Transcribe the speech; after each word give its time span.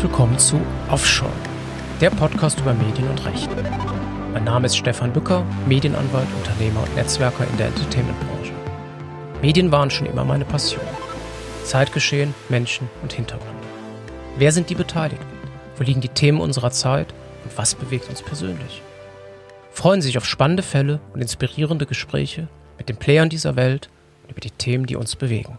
Herzlich 0.00 0.18
willkommen 0.18 0.38
zu 0.38 0.58
Offshore, 0.88 1.30
der 2.00 2.08
Podcast 2.08 2.58
über 2.58 2.72
Medien 2.72 3.06
und 3.06 3.22
Recht. 3.26 3.50
Mein 4.32 4.44
Name 4.44 4.64
ist 4.64 4.78
Stefan 4.78 5.12
Bücker, 5.12 5.44
Medienanwalt, 5.66 6.26
Unternehmer 6.38 6.82
und 6.82 6.96
Netzwerker 6.96 7.46
in 7.46 7.58
der 7.58 7.66
Entertainment-Branche. 7.66 8.54
Medien 9.42 9.70
waren 9.70 9.90
schon 9.90 10.06
immer 10.06 10.24
meine 10.24 10.46
Passion. 10.46 10.80
Zeitgeschehen, 11.64 12.32
Menschen 12.48 12.88
und 13.02 13.12
Hintergründe. 13.12 13.62
Wer 14.38 14.52
sind 14.52 14.70
die 14.70 14.74
Beteiligten? 14.74 15.26
Wo 15.76 15.84
liegen 15.84 16.00
die 16.00 16.08
Themen 16.08 16.40
unserer 16.40 16.70
Zeit 16.70 17.12
und 17.44 17.58
was 17.58 17.74
bewegt 17.74 18.08
uns 18.08 18.22
persönlich? 18.22 18.80
Freuen 19.70 20.00
Sie 20.00 20.06
sich 20.06 20.16
auf 20.16 20.24
spannende 20.24 20.62
Fälle 20.62 21.00
und 21.12 21.20
inspirierende 21.20 21.84
Gespräche 21.84 22.48
mit 22.78 22.88
den 22.88 22.96
Playern 22.96 23.28
dieser 23.28 23.54
Welt 23.54 23.90
und 24.22 24.30
über 24.30 24.40
die 24.40 24.50
Themen, 24.50 24.86
die 24.86 24.96
uns 24.96 25.14
bewegen. 25.14 25.58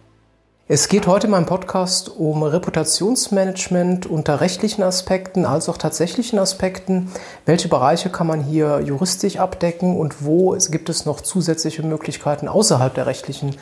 Es 0.73 0.87
geht 0.87 1.05
heute 1.05 1.27
in 1.27 1.31
meinem 1.31 1.47
Podcast 1.47 2.07
um 2.07 2.43
Reputationsmanagement 2.43 4.05
unter 4.05 4.39
rechtlichen 4.39 4.83
Aspekten 4.83 5.43
als 5.43 5.67
auch 5.67 5.75
tatsächlichen 5.75 6.39
Aspekten. 6.39 7.11
Welche 7.45 7.67
Bereiche 7.67 8.09
kann 8.09 8.25
man 8.25 8.41
hier 8.41 8.79
juristisch 8.79 9.35
abdecken 9.35 9.97
und 9.97 10.23
wo 10.23 10.55
gibt 10.71 10.87
es 10.87 11.05
noch 11.05 11.19
zusätzliche 11.19 11.83
Möglichkeiten 11.83 12.47
außerhalb 12.47 12.93
der 12.93 13.05
rechtlichen 13.05 13.57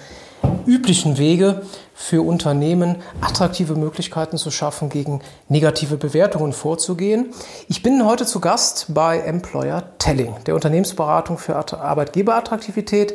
üblichen 0.65 1.17
Wege 1.17 1.61
für 1.93 2.21
Unternehmen 2.21 2.97
attraktive 3.21 3.75
Möglichkeiten 3.75 4.37
zu 4.37 4.51
schaffen, 4.51 4.89
gegen 4.89 5.21
negative 5.47 5.97
Bewertungen 5.97 6.53
vorzugehen. 6.53 7.27
Ich 7.67 7.83
bin 7.83 8.05
heute 8.05 8.25
zu 8.25 8.39
Gast 8.39 8.87
bei 8.89 9.19
Employer 9.19 9.83
Telling, 9.97 10.35
der 10.45 10.55
Unternehmensberatung 10.55 11.37
für 11.37 11.55
Arbeitgeberattraktivität. 11.55 13.13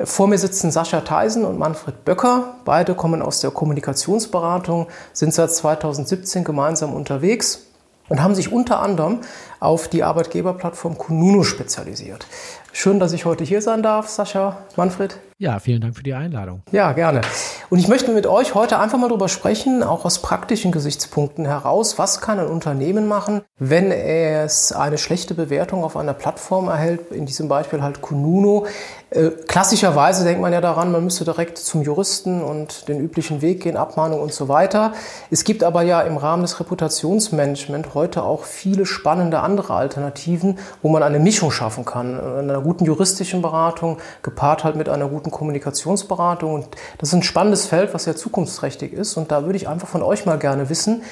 Vor 0.00 0.26
mir 0.26 0.38
sitzen 0.38 0.70
Sascha 0.70 1.02
Theisen 1.02 1.44
und 1.44 1.58
Manfred 1.58 2.04
Böcker. 2.04 2.56
Beide 2.64 2.94
kommen 2.94 3.22
aus 3.22 3.40
der 3.40 3.50
Kommunikationsberatung, 3.50 4.88
sind 5.12 5.32
seit 5.32 5.52
2017 5.52 6.42
gemeinsam 6.42 6.94
unterwegs 6.94 7.66
und 8.08 8.22
haben 8.22 8.34
sich 8.34 8.52
unter 8.52 8.80
anderem 8.80 9.20
auf 9.60 9.88
die 9.88 10.02
Arbeitgeberplattform 10.02 10.98
Kununu 10.98 11.42
spezialisiert. 11.42 12.26
Schön, 12.72 12.98
dass 12.98 13.12
ich 13.12 13.24
heute 13.24 13.44
hier 13.44 13.62
sein 13.62 13.82
darf, 13.82 14.08
Sascha, 14.08 14.58
Manfred. 14.76 15.18
Ja, 15.44 15.58
vielen 15.58 15.82
Dank 15.82 15.94
für 15.94 16.02
die 16.02 16.14
Einladung. 16.14 16.62
Ja, 16.72 16.92
gerne. 16.92 17.20
Und 17.68 17.78
ich 17.78 17.86
möchte 17.86 18.12
mit 18.12 18.26
euch 18.26 18.54
heute 18.54 18.78
einfach 18.78 18.96
mal 18.96 19.08
darüber 19.08 19.28
sprechen, 19.28 19.82
auch 19.82 20.06
aus 20.06 20.22
praktischen 20.22 20.72
Gesichtspunkten 20.72 21.44
heraus, 21.44 21.98
was 21.98 22.22
kann 22.22 22.38
ein 22.38 22.46
Unternehmen 22.46 23.06
machen, 23.06 23.42
wenn 23.58 23.90
es 23.90 24.72
eine 24.72 24.96
schlechte 24.96 25.34
Bewertung 25.34 25.84
auf 25.84 25.98
einer 25.98 26.14
Plattform 26.14 26.68
erhält, 26.68 27.12
in 27.12 27.26
diesem 27.26 27.48
Beispiel 27.48 27.82
halt 27.82 28.00
Kununo. 28.00 28.64
Äh, 29.10 29.30
klassischerweise 29.46 30.24
denkt 30.24 30.40
man 30.40 30.52
ja 30.52 30.62
daran, 30.62 30.90
man 30.90 31.04
müsste 31.04 31.24
direkt 31.24 31.58
zum 31.58 31.82
Juristen 31.82 32.42
und 32.42 32.88
den 32.88 32.98
üblichen 32.98 33.42
Weg 33.42 33.62
gehen, 33.62 33.76
Abmahnung 33.76 34.20
und 34.20 34.32
so 34.32 34.48
weiter. 34.48 34.94
Es 35.30 35.44
gibt 35.44 35.62
aber 35.62 35.82
ja 35.82 36.00
im 36.00 36.16
Rahmen 36.16 36.42
des 36.42 36.58
Reputationsmanagement 36.58 37.92
heute 37.94 38.22
auch 38.22 38.44
viele 38.44 38.86
spannende 38.86 39.40
andere 39.40 39.74
Alternativen, 39.74 40.58
wo 40.80 40.88
man 40.88 41.02
eine 41.02 41.20
Mischung 41.20 41.50
schaffen 41.50 41.84
kann. 41.84 42.18
In 42.18 42.50
einer 42.50 42.62
guten 42.62 42.86
juristischen 42.86 43.42
Beratung 43.42 43.98
gepaart 44.22 44.64
halt 44.64 44.76
mit 44.76 44.88
einer 44.88 45.08
guten 45.08 45.30
Kommunikationsberatung. 45.34 46.54
Und 46.54 46.68
das 46.98 47.10
ist 47.10 47.14
ein 47.14 47.22
spannendes 47.22 47.66
Feld, 47.66 47.92
was 47.92 48.04
sehr 48.04 48.16
zukunftsträchtig 48.16 48.94
ist. 48.94 49.18
Und 49.18 49.30
da 49.30 49.44
würde 49.44 49.56
ich 49.56 49.68
einfach 49.68 49.88
von 49.88 50.02
euch 50.02 50.24
mal 50.24 50.38
gerne 50.38 50.70
wissen, 50.70 51.02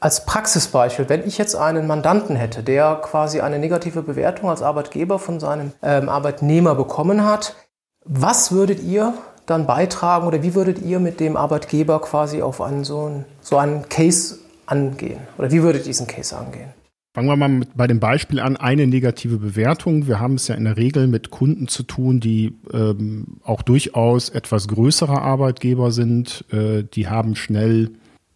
als 0.00 0.24
Praxisbeispiel, 0.24 1.08
wenn 1.08 1.26
ich 1.26 1.38
jetzt 1.38 1.56
einen 1.56 1.86
Mandanten 1.86 2.36
hätte, 2.36 2.62
der 2.62 2.94
quasi 3.02 3.40
eine 3.40 3.58
negative 3.58 4.02
Bewertung 4.02 4.48
als 4.48 4.62
Arbeitgeber 4.62 5.18
von 5.18 5.40
seinem 5.40 5.72
ähm, 5.82 6.08
Arbeitnehmer 6.08 6.76
bekommen 6.76 7.24
hat, 7.24 7.56
was 8.04 8.52
würdet 8.52 8.80
ihr 8.82 9.12
dann 9.46 9.66
beitragen 9.66 10.26
oder 10.26 10.42
wie 10.42 10.54
würdet 10.54 10.78
ihr 10.80 11.00
mit 11.00 11.20
dem 11.20 11.36
Arbeitgeber 11.36 12.00
quasi 12.00 12.42
auf 12.42 12.60
einen 12.60 12.84
so, 12.84 13.06
einen, 13.06 13.24
so 13.40 13.56
einen 13.56 13.88
Case 13.88 14.38
angehen? 14.66 15.20
Oder 15.36 15.50
wie 15.50 15.62
würdet 15.62 15.82
ihr 15.82 15.86
diesen 15.86 16.06
Case 16.06 16.36
angehen? 16.36 16.72
Fangen 17.18 17.30
wir 17.30 17.36
mal 17.36 17.48
mit, 17.48 17.76
bei 17.76 17.88
dem 17.88 17.98
Beispiel 17.98 18.38
an, 18.38 18.56
eine 18.56 18.86
negative 18.86 19.38
Bewertung. 19.38 20.06
Wir 20.06 20.20
haben 20.20 20.34
es 20.34 20.46
ja 20.46 20.54
in 20.54 20.62
der 20.66 20.76
Regel 20.76 21.08
mit 21.08 21.30
Kunden 21.30 21.66
zu 21.66 21.82
tun, 21.82 22.20
die 22.20 22.54
ähm, 22.72 23.38
auch 23.42 23.62
durchaus 23.62 24.28
etwas 24.28 24.68
größere 24.68 25.20
Arbeitgeber 25.20 25.90
sind. 25.90 26.44
Äh, 26.52 26.84
die 26.84 27.08
haben 27.08 27.34
schnell 27.34 27.90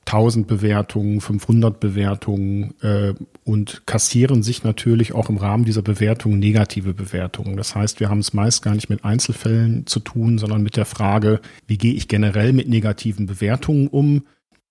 1000 0.06 0.48
Bewertungen, 0.48 1.20
500 1.20 1.78
Bewertungen 1.78 2.74
äh, 2.82 3.14
und 3.44 3.86
kassieren 3.86 4.42
sich 4.42 4.64
natürlich 4.64 5.14
auch 5.14 5.28
im 5.28 5.36
Rahmen 5.36 5.64
dieser 5.64 5.82
Bewertungen 5.82 6.40
negative 6.40 6.92
Bewertungen. 6.92 7.56
Das 7.56 7.76
heißt, 7.76 8.00
wir 8.00 8.08
haben 8.08 8.18
es 8.18 8.32
meist 8.32 8.62
gar 8.62 8.74
nicht 8.74 8.90
mit 8.90 9.04
Einzelfällen 9.04 9.86
zu 9.86 10.00
tun, 10.00 10.38
sondern 10.38 10.60
mit 10.60 10.76
der 10.76 10.86
Frage, 10.86 11.40
wie 11.68 11.78
gehe 11.78 11.94
ich 11.94 12.08
generell 12.08 12.52
mit 12.52 12.68
negativen 12.68 13.26
Bewertungen 13.26 13.86
um? 13.86 14.24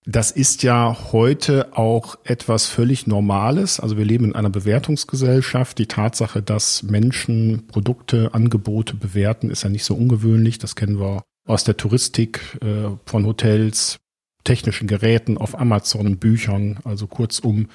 Das 0.05 0.31
ist 0.31 0.63
ja 0.63 0.97
heute 1.11 1.77
auch 1.77 2.17
etwas 2.23 2.65
völlig 2.67 3.05
Normales. 3.05 3.79
Also 3.79 3.97
wir 3.97 4.05
leben 4.05 4.25
in 4.25 4.35
einer 4.35 4.49
Bewertungsgesellschaft. 4.49 5.77
Die 5.77 5.85
Tatsache, 5.85 6.41
dass 6.41 6.81
Menschen 6.81 7.67
Produkte, 7.67 8.33
Angebote 8.33 8.95
bewerten, 8.95 9.51
ist 9.51 9.63
ja 9.63 9.69
nicht 9.69 9.83
so 9.83 9.93
ungewöhnlich. 9.93 10.57
Das 10.57 10.75
kennen 10.75 10.99
wir 10.99 11.21
aus 11.47 11.63
der 11.65 11.77
Touristik, 11.77 12.57
äh, 12.61 12.89
von 13.05 13.27
Hotels, 13.27 13.99
technischen 14.43 14.87
Geräten, 14.87 15.37
auf 15.37 15.59
Amazon, 15.59 16.17
Büchern. 16.17 16.79
Also 16.83 17.05
kurzum, 17.05 17.67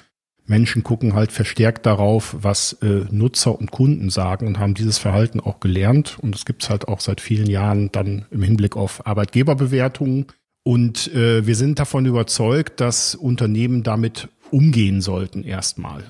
Menschen 0.45 0.83
gucken 0.83 1.13
halt 1.13 1.31
verstärkt 1.31 1.85
darauf, 1.85 2.35
was 2.41 2.73
äh, 2.81 3.05
Nutzer 3.09 3.57
und 3.57 3.71
Kunden 3.71 4.09
sagen 4.09 4.47
und 4.47 4.59
haben 4.59 4.73
dieses 4.73 4.97
Verhalten 4.97 5.39
auch 5.39 5.61
gelernt. 5.61 6.17
Und 6.19 6.35
es 6.35 6.43
gibt's 6.43 6.69
halt 6.69 6.89
auch 6.89 6.99
seit 6.99 7.21
vielen 7.21 7.49
Jahren 7.49 7.89
dann 7.93 8.25
im 8.31 8.43
Hinblick 8.43 8.75
auf 8.75 9.07
Arbeitgeberbewertungen 9.07 10.27
und 10.67 11.13
äh, 11.13 11.47
wir 11.47 11.55
sind 11.55 11.79
davon 11.79 12.05
überzeugt, 12.05 12.81
dass 12.81 13.15
Unternehmen 13.15 13.83
damit 13.83 14.27
umgehen 14.51 14.99
sollten 14.99 15.43
erstmal. 15.43 16.03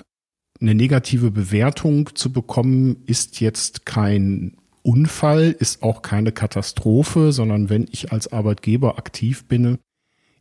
Eine 0.60 0.74
negative 0.74 1.30
Bewertung 1.30 2.16
zu 2.16 2.32
bekommen 2.32 3.04
ist 3.06 3.38
jetzt 3.38 3.86
kein 3.86 4.56
Unfall, 4.82 5.54
ist 5.56 5.84
auch 5.84 6.02
keine 6.02 6.32
Katastrophe, 6.32 7.30
sondern 7.30 7.70
wenn 7.70 7.86
ich 7.92 8.10
als 8.10 8.32
Arbeitgeber 8.32 8.98
aktiv 8.98 9.46
bin, 9.46 9.78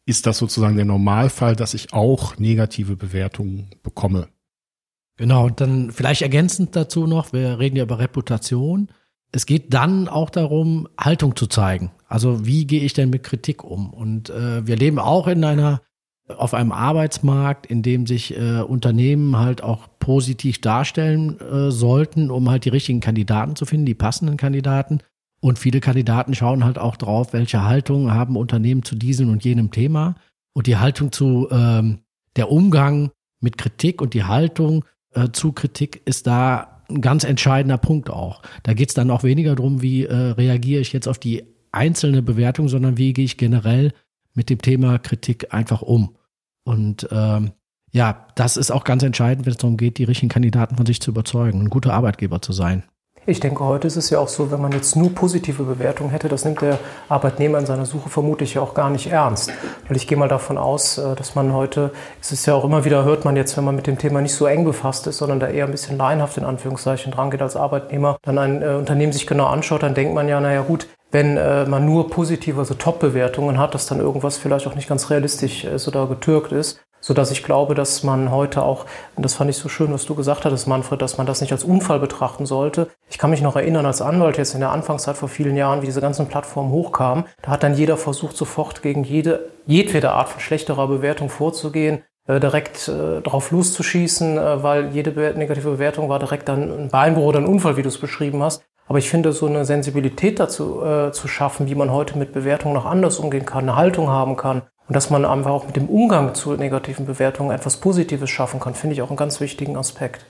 ist 0.08 0.26
das 0.26 0.40
sozusagen 0.40 0.78
der 0.78 0.86
Normalfall, 0.86 1.56
dass 1.56 1.76
ich 1.76 1.94
auch 1.94 2.40
negative 2.40 2.96
Bewertungen 2.96 3.68
bekomme. 3.84 4.30
Genau, 5.18 5.48
dann 5.52 5.92
vielleicht 5.92 6.24
ergänzend 6.24 6.76
dazu 6.76 7.06
noch, 7.06 7.34
wir 7.34 7.60
reden 7.60 7.76
ja 7.76 7.84
über 7.84 8.00
Reputation. 8.00 8.88
Es 9.32 9.46
geht 9.46 9.76
dann 9.76 10.08
auch 10.08 10.32
darum, 10.32 10.88
Haltung 10.98 11.36
zu 11.36 11.46
zeigen. 11.46 11.92
Also 12.08 12.46
wie 12.46 12.66
gehe 12.66 12.82
ich 12.82 12.94
denn 12.94 13.10
mit 13.10 13.24
Kritik 13.24 13.64
um? 13.64 13.94
Und 13.94 14.30
äh, 14.30 14.66
wir 14.66 14.76
leben 14.76 15.00
auch 15.00 15.28
in 15.28 15.44
einer 15.44 15.82
auf 16.36 16.54
einem 16.54 16.72
Arbeitsmarkt, 16.72 17.66
in 17.66 17.82
dem 17.82 18.06
sich 18.06 18.38
äh, 18.38 18.60
Unternehmen 18.60 19.38
halt 19.38 19.64
auch 19.64 19.88
positiv 20.00 20.60
darstellen 20.60 21.40
äh, 21.40 21.72
sollten, 21.72 22.32
um 22.32 22.50
halt 22.50 22.66
die 22.66 22.70
richtigen 22.70 23.00
Kandidaten 23.00 23.56
zu 23.56 23.66
finden, 23.66 23.86
die 23.86 23.94
passenden 23.94 24.36
Kandidaten. 24.36 25.00
Und 25.40 25.60
viele 25.60 25.80
Kandidaten 25.80 26.34
schauen 26.34 26.66
halt 26.66 26.80
auch 26.80 26.98
drauf, 26.98 27.32
welche 27.32 27.64
Haltung 27.64 28.12
haben 28.14 28.36
Unternehmen 28.36 28.84
zu 28.84 28.96
diesem 28.96 29.30
und 29.30 29.46
jenem 29.46 29.72
Thema. 29.72 30.16
Und 30.54 30.68
die 30.68 30.78
Haltung 30.78 31.12
zu 31.12 31.48
ähm, 31.52 32.00
der 32.36 32.52
Umgang 32.52 33.12
mit 33.40 33.58
Kritik 33.58 34.02
und 34.02 34.14
die 34.14 34.24
Haltung 34.24 34.84
äh, 35.14 35.30
zu 35.32 35.52
Kritik 35.52 36.02
ist 36.06 36.28
da 36.28 36.82
ein 36.90 37.02
ganz 37.02 37.24
entscheidender 37.24 37.78
Punkt 37.78 38.10
auch. 38.10 38.42
Da 38.64 38.74
geht 38.74 38.90
es 38.90 38.96
dann 38.96 39.12
auch 39.12 39.24
weniger 39.24 39.56
darum, 39.56 39.82
wie 39.82 40.06
äh, 40.06 40.14
reagiere 40.14 40.82
ich 40.82 40.94
jetzt 40.94 41.08
auf 41.08 41.20
die 41.20 41.44
einzelne 41.72 42.22
Bewertung, 42.22 42.68
sondern 42.68 42.98
wie 42.98 43.14
gehe 43.14 43.26
ich 43.26 43.38
generell 43.38 43.94
mit 44.34 44.50
dem 44.50 44.62
Thema 44.62 45.00
Kritik 45.00 45.54
einfach 45.54 45.82
um. 45.82 46.16
Und 46.64 47.08
ähm, 47.12 47.52
ja, 47.92 48.28
das 48.36 48.58
ist 48.58 48.72
auch 48.72 48.84
ganz 48.84 49.04
entscheidend, 49.04 49.46
wenn 49.46 49.52
es 49.52 49.58
darum 49.58 49.78
geht, 49.78 49.98
die 49.98 50.04
richtigen 50.04 50.30
Kandidaten 50.30 50.76
von 50.76 50.86
sich 50.86 51.02
zu 51.02 51.12
überzeugen, 51.12 51.62
ein 51.62 51.70
guter 51.70 51.94
Arbeitgeber 51.94 52.42
zu 52.42 52.54
sein. 52.54 52.84
Ich 53.30 53.42
denke, 53.42 53.66
heute 53.66 53.88
ist 53.88 53.98
es 53.98 54.10
ja 54.10 54.20
auch 54.20 54.30
so, 54.30 54.52
wenn 54.52 54.62
man 54.62 54.72
jetzt 54.72 54.96
nur 54.96 55.14
positive 55.14 55.64
Bewertungen 55.64 56.12
hätte, 56.12 56.30
das 56.30 56.46
nimmt 56.46 56.62
der 56.62 56.80
Arbeitnehmer 57.10 57.60
in 57.60 57.66
seiner 57.66 57.86
Suche 57.86 58.08
vermutlich 58.08 58.54
ja 58.54 58.62
auch 58.62 58.74
gar 58.74 58.90
nicht 58.90 59.08
ernst. 59.08 59.52
Weil 59.86 59.98
ich 59.98 60.08
gehe 60.08 60.18
mal 60.18 60.30
davon 60.30 60.58
aus, 60.58 60.98
äh, 60.98 61.14
dass 61.14 61.36
man 61.36 61.52
heute, 61.52 61.92
es 62.22 62.32
ist 62.32 62.46
ja 62.46 62.54
auch 62.54 62.64
immer 62.64 62.86
wieder, 62.86 63.04
hört 63.04 63.26
man 63.26 63.36
jetzt, 63.36 63.58
wenn 63.58 63.66
man 63.66 63.76
mit 63.76 63.86
dem 63.86 63.98
Thema 63.98 64.22
nicht 64.22 64.34
so 64.34 64.46
eng 64.46 64.64
befasst 64.64 65.08
ist, 65.08 65.18
sondern 65.18 65.42
da 65.42 65.50
eher 65.50 65.66
ein 65.66 65.72
bisschen 65.72 65.98
laienhaft 65.98 66.38
in 66.38 66.46
Anführungszeichen 66.46 67.12
dran 67.12 67.30
geht 67.30 67.42
als 67.42 67.58
Arbeitnehmer, 67.58 68.18
dann 68.22 68.38
ein 68.38 68.62
äh, 68.62 68.76
Unternehmen 68.76 69.12
sich 69.12 69.28
genau 69.28 69.48
anschaut, 69.48 69.84
dann 69.84 69.94
denkt 69.94 70.14
man 70.14 70.30
ja, 70.30 70.40
naja 70.40 70.62
gut, 70.62 70.88
wenn 71.12 71.38
äh, 71.38 71.66
man 71.66 71.86
nur 71.86 72.10
positive, 72.10 72.60
also 72.60 72.74
Top-Bewertungen 72.74 73.58
hat, 73.58 73.74
dass 73.74 73.88
dann 73.88 74.00
irgendwas 74.00 74.38
vielleicht 74.38 74.68
auch 74.68 74.76
nicht 74.76 74.90
ganz 74.90 75.10
realistisch 75.10 75.64
ist 75.64 75.88
oder 75.88 76.08
getürkt 76.08 76.52
ist 76.52 76.82
so 77.00 77.14
dass 77.14 77.32
ich 77.32 77.44
glaube, 77.44 77.76
dass 77.76 78.04
man 78.04 78.32
heute 78.32 78.64
auch, 78.64 78.86
und 79.16 79.24
das 79.24 79.36
fand 79.36 79.50
ich 79.50 79.58
so 79.58 79.70
schön, 79.70 79.94
was 79.94 80.06
du 80.06 80.16
gesagt 80.16 80.46
hattest, 80.46 80.68
Manfred, 80.68 81.02
dass 81.02 81.18
man 81.18 81.28
das 81.28 81.42
nicht 81.42 81.52
als 81.52 81.64
Unfall 81.64 82.00
betrachten 82.00 82.46
sollte. 82.46 82.90
Ich 83.10 83.18
kann 83.18 83.30
mich 83.30 83.42
noch 83.42 83.56
erinnern, 83.56 83.86
als 83.86 84.02
Anwalt 84.02 84.38
jetzt 84.38 84.54
in 84.54 84.60
der 84.60 84.72
Anfangszeit 84.72 85.16
vor 85.16 85.30
vielen 85.30 85.56
Jahren, 85.56 85.82
wie 85.82 85.86
diese 85.86 86.02
ganzen 86.02 86.28
Plattformen 86.28 86.72
hochkamen, 86.72 87.26
da 87.42 87.52
hat 87.52 87.64
dann 87.64 87.76
jeder 87.76 87.98
versucht, 87.98 88.36
sofort 88.36 88.82
gegen 88.82 89.04
jede, 89.04 89.52
jedwede 89.66 90.12
Art 90.12 90.30
von 90.30 90.42
schlechterer 90.42 90.88
Bewertung 90.88 91.30
vorzugehen, 91.30 92.04
äh, 92.28 92.40
direkt 92.40 92.88
äh, 92.88 93.22
drauf 93.22 93.52
loszuschießen, 93.52 94.38
äh, 94.38 94.64
weil 94.64 94.90
jede 94.90 95.12
negative 95.38 95.72
Bewertung 95.72 96.10
war 96.10 96.20
direkt 96.20 96.50
dann 96.50 96.64
ein 96.72 96.90
Beinbruch 96.90 97.26
oder 97.26 97.40
ein 97.40 97.46
Unfall, 97.46 97.78
wie 97.78 97.84
du 97.84 97.90
es 97.90 98.00
beschrieben 98.00 98.44
hast. 98.44 98.64
Aber 98.88 99.00
ich 99.00 99.10
finde, 99.10 99.34
so 99.34 99.48
eine 99.48 99.66
Sensibilität 99.66 100.40
dazu 100.40 100.82
äh, 100.84 101.12
zu 101.12 101.28
schaffen, 101.28 101.68
wie 101.68 101.76
man 101.76 101.92
heute 101.92 102.18
mit 102.18 102.32
Bewertungen 102.32 102.74
noch 102.74 102.86
anders 102.86 103.20
umgehen 103.20 103.46
kann, 103.46 103.64
eine 103.64 103.76
Haltung 103.76 104.10
haben 104.10 104.38
kann 104.38 104.62
Und 104.88 104.96
dass 104.96 105.10
man 105.10 105.26
einfach 105.26 105.52
auch 105.52 105.66
mit 105.66 105.76
dem 105.76 105.90
Umgang 105.90 106.34
zu 106.34 106.54
negativen 106.54 107.06
Bewertungen 107.06 107.52
etwas 107.52 107.78
Positives 107.78 108.30
schaffen 108.30 108.60
kann, 108.60 108.74
finde 108.74 108.96
ich 108.96 109.02
auch 109.02 109.10
einen 109.10 109.18
ganz 109.18 109.42
wichtigen 109.42 109.76
Aspekt. 109.76 110.26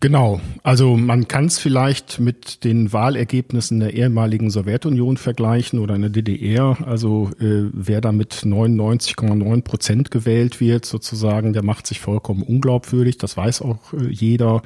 Genau, 0.00 0.40
also 0.62 0.96
man 0.96 1.26
kann 1.26 1.46
es 1.46 1.58
vielleicht 1.58 2.20
mit 2.20 2.64
den 2.64 2.92
Wahlergebnissen 2.92 3.80
der 3.80 3.94
ehemaligen 3.94 4.50
Sowjetunion 4.50 5.16
vergleichen 5.16 5.78
oder 5.78 5.94
in 5.94 6.02
der 6.02 6.10
DDR. 6.10 6.76
Also 6.84 7.30
äh, 7.40 7.70
wer 7.72 8.02
da 8.02 8.12
mit 8.12 8.34
99,9 8.34 9.62
Prozent 9.62 10.10
gewählt 10.10 10.60
wird, 10.60 10.84
sozusagen, 10.84 11.54
der 11.54 11.64
macht 11.64 11.86
sich 11.86 12.00
vollkommen 12.00 12.42
unglaubwürdig. 12.42 13.16
Das 13.16 13.38
weiß 13.38 13.62
auch 13.62 13.94
äh, 13.94 14.08
jeder. 14.10 14.60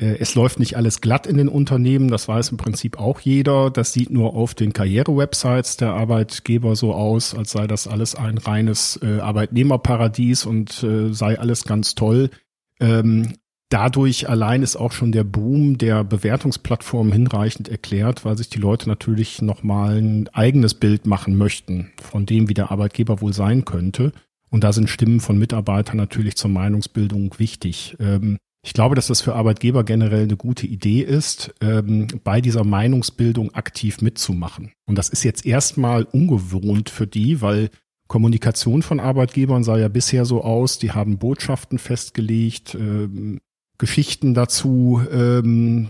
Äh, 0.00 0.16
es 0.18 0.34
läuft 0.34 0.58
nicht 0.58 0.76
alles 0.76 1.00
glatt 1.00 1.26
in 1.26 1.36
den 1.36 1.48
Unternehmen, 1.48 2.08
das 2.08 2.28
weiß 2.28 2.50
im 2.50 2.56
Prinzip 2.56 2.98
auch 2.98 3.20
jeder. 3.20 3.70
Das 3.70 3.92
sieht 3.92 4.10
nur 4.10 4.34
auf 4.34 4.54
den 4.54 4.72
Karriere-Websites 4.72 5.76
der 5.76 5.92
Arbeitgeber 5.92 6.76
so 6.76 6.94
aus, 6.94 7.34
als 7.34 7.50
sei 7.50 7.66
das 7.66 7.86
alles 7.86 8.14
ein 8.14 8.38
reines 8.38 8.98
äh, 9.02 9.20
Arbeitnehmerparadies 9.20 10.46
und 10.46 10.82
äh, 10.82 11.12
sei 11.12 11.38
alles 11.38 11.64
ganz 11.64 11.94
toll. 11.94 12.30
Ähm, 12.80 13.34
dadurch 13.70 14.28
allein 14.28 14.62
ist 14.62 14.76
auch 14.76 14.92
schon 14.92 15.12
der 15.12 15.24
Boom 15.24 15.78
der 15.78 16.04
Bewertungsplattformen 16.04 17.12
hinreichend 17.12 17.68
erklärt, 17.68 18.24
weil 18.24 18.36
sich 18.36 18.48
die 18.48 18.60
Leute 18.60 18.88
natürlich 18.88 19.42
nochmal 19.42 19.98
ein 19.98 20.28
eigenes 20.28 20.74
Bild 20.74 21.06
machen 21.06 21.36
möchten 21.36 21.90
von 22.00 22.24
dem, 22.24 22.48
wie 22.48 22.54
der 22.54 22.70
Arbeitgeber 22.70 23.20
wohl 23.20 23.32
sein 23.32 23.64
könnte. 23.64 24.12
Und 24.50 24.64
da 24.64 24.72
sind 24.72 24.88
Stimmen 24.88 25.20
von 25.20 25.38
Mitarbeitern 25.38 25.98
natürlich 25.98 26.36
zur 26.36 26.50
Meinungsbildung 26.50 27.38
wichtig. 27.38 27.96
Ähm, 28.00 28.38
ich 28.68 28.74
glaube, 28.74 28.94
dass 28.94 29.06
das 29.06 29.22
für 29.22 29.34
Arbeitgeber 29.34 29.82
generell 29.82 30.24
eine 30.24 30.36
gute 30.36 30.66
Idee 30.66 31.00
ist, 31.00 31.54
ähm, 31.62 32.06
bei 32.22 32.42
dieser 32.42 32.64
Meinungsbildung 32.64 33.54
aktiv 33.54 34.02
mitzumachen. 34.02 34.72
Und 34.86 34.98
das 34.98 35.08
ist 35.08 35.24
jetzt 35.24 35.46
erstmal 35.46 36.04
ungewohnt 36.04 36.90
für 36.90 37.06
die, 37.06 37.40
weil 37.40 37.70
Kommunikation 38.08 38.82
von 38.82 39.00
Arbeitgebern 39.00 39.64
sah 39.64 39.78
ja 39.78 39.88
bisher 39.88 40.26
so 40.26 40.44
aus, 40.44 40.78
die 40.78 40.92
haben 40.92 41.16
Botschaften 41.16 41.78
festgelegt, 41.78 42.74
ähm, 42.74 43.40
Geschichten 43.78 44.34
dazu 44.34 45.00
ähm, 45.10 45.88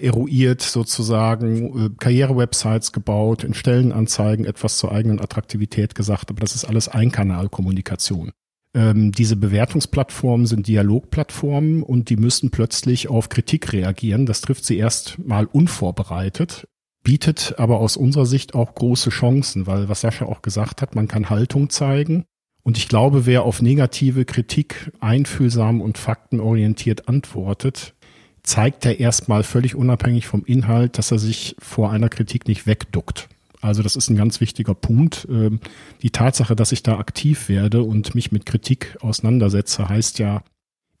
eruiert, 0.00 0.62
sozusagen, 0.62 1.78
äh, 1.78 1.90
Karrierewebsites 1.96 2.90
gebaut, 2.90 3.44
in 3.44 3.54
Stellenanzeigen 3.54 4.46
etwas 4.46 4.78
zur 4.78 4.90
eigenen 4.90 5.20
Attraktivität 5.20 5.94
gesagt, 5.94 6.30
aber 6.30 6.40
das 6.40 6.56
ist 6.56 6.64
alles 6.64 6.88
Einkanalkommunikation. 6.88 8.32
Ähm, 8.76 9.10
diese 9.10 9.36
Bewertungsplattformen 9.36 10.46
sind 10.46 10.68
Dialogplattformen 10.68 11.82
und 11.82 12.10
die 12.10 12.16
müssen 12.16 12.50
plötzlich 12.50 13.08
auf 13.08 13.30
Kritik 13.30 13.72
reagieren. 13.72 14.26
Das 14.26 14.42
trifft 14.42 14.66
sie 14.66 14.76
erst 14.76 15.18
mal 15.18 15.46
unvorbereitet, 15.46 16.68
bietet 17.02 17.54
aber 17.56 17.80
aus 17.80 17.96
unserer 17.96 18.26
Sicht 18.26 18.54
auch 18.54 18.74
große 18.74 19.08
Chancen, 19.08 19.66
weil 19.66 19.88
was 19.88 20.02
Sascha 20.02 20.26
auch 20.26 20.42
gesagt 20.42 20.82
hat, 20.82 20.94
man 20.94 21.08
kann 21.08 21.30
Haltung 21.30 21.70
zeigen 21.70 22.26
und 22.62 22.76
ich 22.76 22.86
glaube, 22.86 23.24
wer 23.24 23.44
auf 23.44 23.62
negative 23.62 24.26
Kritik 24.26 24.92
einfühlsam 25.00 25.80
und 25.80 25.96
faktenorientiert 25.96 27.08
antwortet, 27.08 27.94
zeigt 28.42 28.84
er 28.84 29.00
erstmal 29.00 29.42
völlig 29.42 29.74
unabhängig 29.74 30.26
vom 30.26 30.44
Inhalt, 30.44 30.98
dass 30.98 31.10
er 31.10 31.18
sich 31.18 31.56
vor 31.60 31.90
einer 31.92 32.10
Kritik 32.10 32.46
nicht 32.46 32.66
wegduckt. 32.66 33.30
Also 33.66 33.82
das 33.82 33.96
ist 33.96 34.08
ein 34.08 34.16
ganz 34.16 34.40
wichtiger 34.40 34.74
Punkt. 34.74 35.26
Ähm, 35.30 35.60
die 36.02 36.10
Tatsache, 36.10 36.56
dass 36.56 36.72
ich 36.72 36.82
da 36.82 36.98
aktiv 36.98 37.48
werde 37.48 37.82
und 37.82 38.14
mich 38.14 38.32
mit 38.32 38.46
Kritik 38.46 38.96
auseinandersetze, 39.00 39.88
heißt 39.88 40.18
ja, 40.18 40.42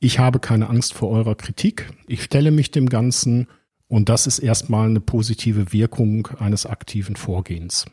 ich 0.00 0.18
habe 0.18 0.40
keine 0.40 0.68
Angst 0.68 0.92
vor 0.92 1.10
eurer 1.10 1.36
Kritik. 1.36 1.90
Ich 2.06 2.22
stelle 2.22 2.50
mich 2.50 2.70
dem 2.70 2.88
Ganzen 2.88 3.46
und 3.88 4.08
das 4.08 4.26
ist 4.26 4.40
erstmal 4.40 4.88
eine 4.88 5.00
positive 5.00 5.72
Wirkung 5.72 6.28
eines 6.38 6.66
aktiven 6.66 7.16
Vorgehens. 7.16 7.86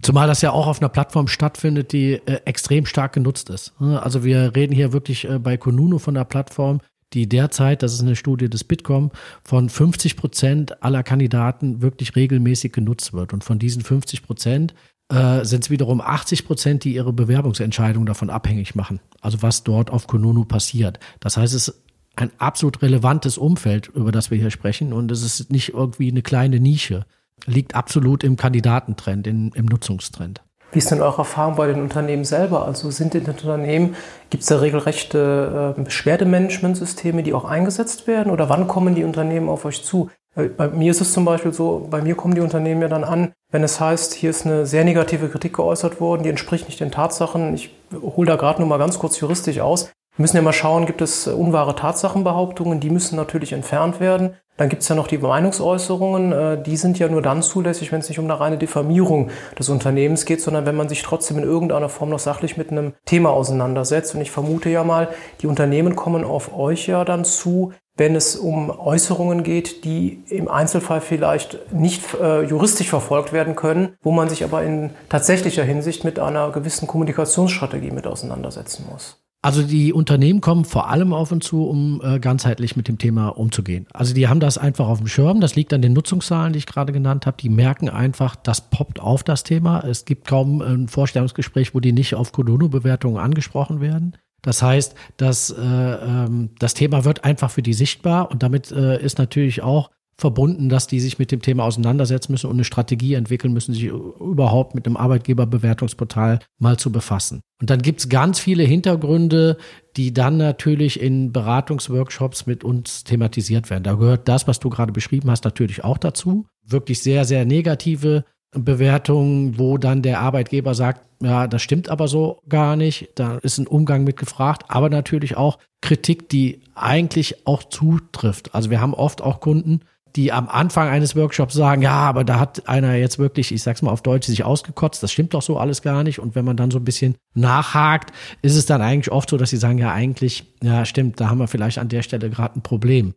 Zumal 0.00 0.26
das 0.26 0.42
ja 0.42 0.50
auch 0.50 0.66
auf 0.66 0.80
einer 0.80 0.88
Plattform 0.88 1.28
stattfindet, 1.28 1.92
die 1.92 2.14
äh, 2.14 2.40
extrem 2.44 2.86
stark 2.86 3.12
genutzt 3.12 3.50
ist. 3.50 3.72
Also 3.80 4.24
wir 4.24 4.56
reden 4.56 4.74
hier 4.74 4.92
wirklich 4.92 5.28
äh, 5.28 5.38
bei 5.38 5.56
Konuno 5.56 5.98
von 5.98 6.14
der 6.14 6.24
Plattform, 6.24 6.80
die 7.14 7.28
derzeit, 7.28 7.82
das 7.82 7.94
ist 7.94 8.02
eine 8.02 8.16
Studie 8.16 8.48
des 8.48 8.64
Bitkom, 8.64 9.10
von 9.44 9.68
50 9.68 10.16
Prozent 10.16 10.82
aller 10.82 11.02
Kandidaten 11.02 11.82
wirklich 11.82 12.16
regelmäßig 12.16 12.72
genutzt 12.72 13.12
wird. 13.12 13.32
Und 13.32 13.44
von 13.44 13.58
diesen 13.58 13.82
50 13.82 14.22
Prozent 14.22 14.74
äh, 15.08 15.44
sind 15.44 15.64
es 15.64 15.70
wiederum 15.70 16.00
80 16.00 16.46
Prozent, 16.46 16.84
die 16.84 16.94
ihre 16.94 17.12
Bewerbungsentscheidung 17.12 18.06
davon 18.06 18.30
abhängig 18.30 18.74
machen. 18.74 19.00
Also 19.20 19.42
was 19.42 19.64
dort 19.64 19.90
auf 19.90 20.06
Konuno 20.06 20.44
passiert. 20.44 20.98
Das 21.20 21.36
heißt, 21.36 21.54
es 21.54 21.68
ist 21.68 21.82
ein 22.16 22.30
absolut 22.38 22.82
relevantes 22.82 23.38
Umfeld, 23.38 23.88
über 23.88 24.12
das 24.12 24.30
wir 24.30 24.38
hier 24.38 24.50
sprechen. 24.50 24.92
Und 24.92 25.10
es 25.10 25.22
ist 25.22 25.50
nicht 25.50 25.70
irgendwie 25.70 26.10
eine 26.10 26.22
kleine 26.22 26.60
Nische 26.60 27.06
liegt 27.46 27.74
absolut 27.74 28.24
im 28.24 28.36
Kandidatentrend, 28.36 29.26
in, 29.26 29.50
im 29.52 29.66
Nutzungstrend. 29.66 30.42
Wie 30.72 30.78
ist 30.78 30.90
denn 30.90 31.02
eure 31.02 31.18
Erfahrung 31.18 31.54
bei 31.54 31.66
den 31.66 31.80
Unternehmen 31.80 32.24
selber? 32.24 32.66
Also 32.66 32.90
sind 32.90 33.14
in 33.14 33.24
den 33.24 33.34
Unternehmen, 33.34 33.94
gibt 34.30 34.42
es 34.42 34.48
da 34.48 34.58
regelrechte 34.58 35.74
äh, 35.76 35.80
Beschwerdemanagementsysteme, 35.82 37.22
die 37.22 37.34
auch 37.34 37.44
eingesetzt 37.44 38.06
werden? 38.06 38.32
Oder 38.32 38.48
wann 38.48 38.66
kommen 38.66 38.94
die 38.94 39.04
Unternehmen 39.04 39.50
auf 39.50 39.66
euch 39.66 39.84
zu? 39.84 40.10
Bei 40.34 40.68
mir 40.68 40.90
ist 40.90 41.02
es 41.02 41.12
zum 41.12 41.26
Beispiel 41.26 41.52
so, 41.52 41.86
bei 41.90 42.00
mir 42.00 42.14
kommen 42.14 42.34
die 42.34 42.40
Unternehmen 42.40 42.80
ja 42.80 42.88
dann 42.88 43.04
an, 43.04 43.32
wenn 43.50 43.62
es 43.62 43.80
heißt, 43.80 44.14
hier 44.14 44.30
ist 44.30 44.46
eine 44.46 44.64
sehr 44.64 44.82
negative 44.82 45.28
Kritik 45.28 45.56
geäußert 45.56 46.00
worden, 46.00 46.22
die 46.22 46.30
entspricht 46.30 46.68
nicht 46.68 46.80
den 46.80 46.90
Tatsachen. 46.90 47.52
Ich 47.52 47.74
hole 47.92 48.26
da 48.26 48.36
gerade 48.36 48.60
nur 48.60 48.68
mal 48.68 48.78
ganz 48.78 48.98
kurz 48.98 49.20
juristisch 49.20 49.60
aus. 49.60 49.92
Wir 50.16 50.24
müssen 50.24 50.36
ja 50.36 50.42
mal 50.42 50.52
schauen, 50.52 50.84
gibt 50.84 51.00
es 51.00 51.26
unwahre 51.26 51.74
Tatsachenbehauptungen, 51.74 52.80
die 52.80 52.90
müssen 52.90 53.16
natürlich 53.16 53.54
entfernt 53.54 53.98
werden. 53.98 54.34
Dann 54.58 54.68
gibt 54.68 54.82
es 54.82 54.88
ja 54.88 54.94
noch 54.94 55.06
die 55.06 55.16
Meinungsäußerungen, 55.16 56.32
äh, 56.32 56.62
die 56.62 56.76
sind 56.76 56.98
ja 56.98 57.08
nur 57.08 57.22
dann 57.22 57.42
zulässig, 57.42 57.90
wenn 57.90 58.00
es 58.00 58.10
nicht 58.10 58.18
um 58.18 58.26
eine 58.26 58.38
reine 58.38 58.58
Diffamierung 58.58 59.30
des 59.58 59.70
Unternehmens 59.70 60.26
geht, 60.26 60.42
sondern 60.42 60.66
wenn 60.66 60.76
man 60.76 60.90
sich 60.90 61.02
trotzdem 61.02 61.38
in 61.38 61.44
irgendeiner 61.44 61.88
Form 61.88 62.10
noch 62.10 62.18
sachlich 62.18 62.58
mit 62.58 62.70
einem 62.70 62.92
Thema 63.06 63.30
auseinandersetzt. 63.30 64.14
Und 64.14 64.20
ich 64.20 64.30
vermute 64.30 64.68
ja 64.68 64.84
mal, 64.84 65.08
die 65.40 65.46
Unternehmen 65.46 65.96
kommen 65.96 66.24
auf 66.24 66.54
euch 66.54 66.86
ja 66.86 67.06
dann 67.06 67.24
zu, 67.24 67.72
wenn 67.96 68.14
es 68.14 68.36
um 68.36 68.68
Äußerungen 68.68 69.42
geht, 69.42 69.84
die 69.84 70.22
im 70.28 70.48
Einzelfall 70.48 71.00
vielleicht 71.00 71.72
nicht 71.72 72.02
äh, 72.20 72.42
juristisch 72.42 72.90
verfolgt 72.90 73.32
werden 73.32 73.56
können, 73.56 73.96
wo 74.02 74.12
man 74.12 74.28
sich 74.28 74.44
aber 74.44 74.62
in 74.62 74.90
tatsächlicher 75.08 75.64
Hinsicht 75.64 76.04
mit 76.04 76.18
einer 76.18 76.50
gewissen 76.50 76.86
Kommunikationsstrategie 76.86 77.90
mit 77.90 78.06
auseinandersetzen 78.06 78.86
muss. 78.90 79.22
Also 79.44 79.64
die 79.64 79.92
Unternehmen 79.92 80.40
kommen 80.40 80.64
vor 80.64 80.88
allem 80.88 81.12
auf 81.12 81.32
uns 81.32 81.46
zu, 81.46 81.64
um 81.66 82.00
äh, 82.04 82.20
ganzheitlich 82.20 82.76
mit 82.76 82.86
dem 82.86 82.98
Thema 82.98 83.28
umzugehen. 83.28 83.88
Also 83.92 84.14
die 84.14 84.28
haben 84.28 84.38
das 84.38 84.56
einfach 84.56 84.86
auf 84.86 84.98
dem 84.98 85.08
Schirm. 85.08 85.40
Das 85.40 85.56
liegt 85.56 85.72
an 85.72 85.82
den 85.82 85.92
Nutzungszahlen, 85.92 86.52
die 86.52 86.60
ich 86.60 86.66
gerade 86.66 86.92
genannt 86.92 87.26
habe. 87.26 87.36
Die 87.40 87.48
merken 87.48 87.88
einfach, 87.88 88.36
das 88.36 88.70
poppt 88.70 89.00
auf 89.00 89.24
das 89.24 89.42
Thema. 89.42 89.80
Es 89.80 90.04
gibt 90.04 90.28
kaum 90.28 90.62
ein 90.62 90.86
Vorstellungsgespräch, 90.86 91.74
wo 91.74 91.80
die 91.80 91.92
nicht 91.92 92.14
auf 92.14 92.30
Kodono-Bewertungen 92.30 93.18
angesprochen 93.18 93.80
werden. 93.80 94.16
Das 94.42 94.62
heißt, 94.62 94.94
dass 95.16 95.50
äh, 95.50 95.60
ähm, 95.60 96.50
das 96.60 96.74
Thema 96.74 97.04
wird 97.04 97.24
einfach 97.24 97.50
für 97.50 97.62
die 97.62 97.74
sichtbar 97.74 98.30
und 98.30 98.44
damit 98.44 98.70
äh, 98.70 99.02
ist 99.02 99.18
natürlich 99.18 99.62
auch 99.62 99.90
verbunden, 100.18 100.68
dass 100.68 100.86
die 100.86 101.00
sich 101.00 101.18
mit 101.18 101.32
dem 101.32 101.42
Thema 101.42 101.64
auseinandersetzen 101.64 102.32
müssen 102.32 102.46
und 102.46 102.56
eine 102.56 102.64
Strategie 102.64 103.14
entwickeln 103.14 103.52
müssen, 103.52 103.74
sich 103.74 103.84
überhaupt 103.84 104.74
mit 104.74 104.86
einem 104.86 104.96
Arbeitgeberbewertungsportal 104.96 106.38
mal 106.58 106.76
zu 106.76 106.92
befassen. 106.92 107.40
Und 107.60 107.70
dann 107.70 107.82
gibt's 107.82 108.08
ganz 108.08 108.38
viele 108.38 108.62
Hintergründe, 108.62 109.56
die 109.96 110.12
dann 110.12 110.36
natürlich 110.36 111.00
in 111.00 111.32
Beratungsworkshops 111.32 112.46
mit 112.46 112.64
uns 112.64 113.04
thematisiert 113.04 113.70
werden. 113.70 113.84
Da 113.84 113.94
gehört 113.94 114.28
das, 114.28 114.46
was 114.46 114.60
du 114.60 114.70
gerade 114.70 114.92
beschrieben 114.92 115.30
hast, 115.30 115.44
natürlich 115.44 115.84
auch 115.84 115.98
dazu. 115.98 116.46
Wirklich 116.64 117.02
sehr, 117.02 117.24
sehr 117.24 117.44
negative 117.44 118.24
Bewertungen, 118.52 119.58
wo 119.58 119.78
dann 119.78 120.02
der 120.02 120.20
Arbeitgeber 120.20 120.74
sagt, 120.74 121.06
ja, 121.22 121.46
das 121.46 121.62
stimmt 121.62 121.88
aber 121.88 122.08
so 122.08 122.40
gar 122.48 122.76
nicht. 122.76 123.10
Da 123.14 123.38
ist 123.38 123.58
ein 123.58 123.66
Umgang 123.66 124.04
mit 124.04 124.16
gefragt, 124.16 124.64
aber 124.68 124.90
natürlich 124.90 125.36
auch 125.36 125.58
Kritik, 125.80 126.28
die 126.28 126.60
eigentlich 126.74 127.46
auch 127.46 127.62
zutrifft. 127.64 128.54
Also 128.54 128.70
wir 128.70 128.80
haben 128.80 128.94
oft 128.94 129.22
auch 129.22 129.40
Kunden, 129.40 129.80
die 130.16 130.32
am 130.32 130.48
Anfang 130.48 130.88
eines 130.88 131.16
Workshops 131.16 131.54
sagen, 131.54 131.82
ja, 131.82 131.94
aber 131.94 132.24
da 132.24 132.38
hat 132.38 132.68
einer 132.68 132.94
jetzt 132.94 133.18
wirklich, 133.18 133.52
ich 133.52 133.62
sag's 133.62 133.82
mal 133.82 133.90
auf 133.90 134.02
Deutsch, 134.02 134.26
sich 134.26 134.44
ausgekotzt, 134.44 135.02
das 135.02 135.12
stimmt 135.12 135.34
doch 135.34 135.42
so 135.42 135.56
alles 135.58 135.82
gar 135.82 136.02
nicht. 136.02 136.18
Und 136.18 136.34
wenn 136.34 136.44
man 136.44 136.56
dann 136.56 136.70
so 136.70 136.78
ein 136.78 136.84
bisschen 136.84 137.16
nachhakt, 137.34 138.12
ist 138.42 138.56
es 138.56 138.66
dann 138.66 138.82
eigentlich 138.82 139.10
oft 139.12 139.30
so, 139.30 139.36
dass 139.36 139.50
sie 139.50 139.56
sagen, 139.56 139.78
ja, 139.78 139.92
eigentlich, 139.92 140.52
ja, 140.62 140.84
stimmt, 140.84 141.20
da 141.20 141.28
haben 141.28 141.38
wir 141.38 141.48
vielleicht 141.48 141.78
an 141.78 141.88
der 141.88 142.02
Stelle 142.02 142.30
gerade 142.30 142.58
ein 142.58 142.62
Problem. 142.62 143.14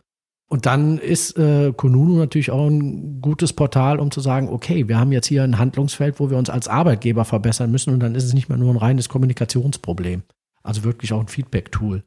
Und 0.48 0.68
dann 0.68 1.00
ist 1.00 1.38
äh, 1.38 1.74
Konunu 1.76 2.18
natürlich 2.18 2.52
auch 2.52 2.68
ein 2.68 3.20
gutes 3.20 3.52
Portal, 3.54 4.00
um 4.00 4.12
zu 4.12 4.22
sagen, 4.22 4.48
okay, 4.48 4.88
wir 4.88 5.00
haben 5.00 5.12
jetzt 5.12 5.28
hier 5.28 5.44
ein 5.44 5.58
Handlungsfeld, 5.58 6.20
wo 6.20 6.30
wir 6.30 6.38
uns 6.38 6.52
als 6.52 6.68
Arbeitgeber 6.68 7.26
verbessern 7.26 7.72
müssen 7.72 7.94
und 7.94 8.00
dann 8.00 8.14
ist 8.14 8.26
es 8.26 8.34
nicht 8.34 8.48
mehr 8.48 8.58
nur 8.58 8.72
ein 8.72 8.78
reines 8.78 9.10
Kommunikationsproblem. 9.10 10.24
Also 10.62 10.84
wirklich 10.84 11.14
auch 11.14 11.20
ein 11.20 11.28
Feedback-Tool. 11.28 12.04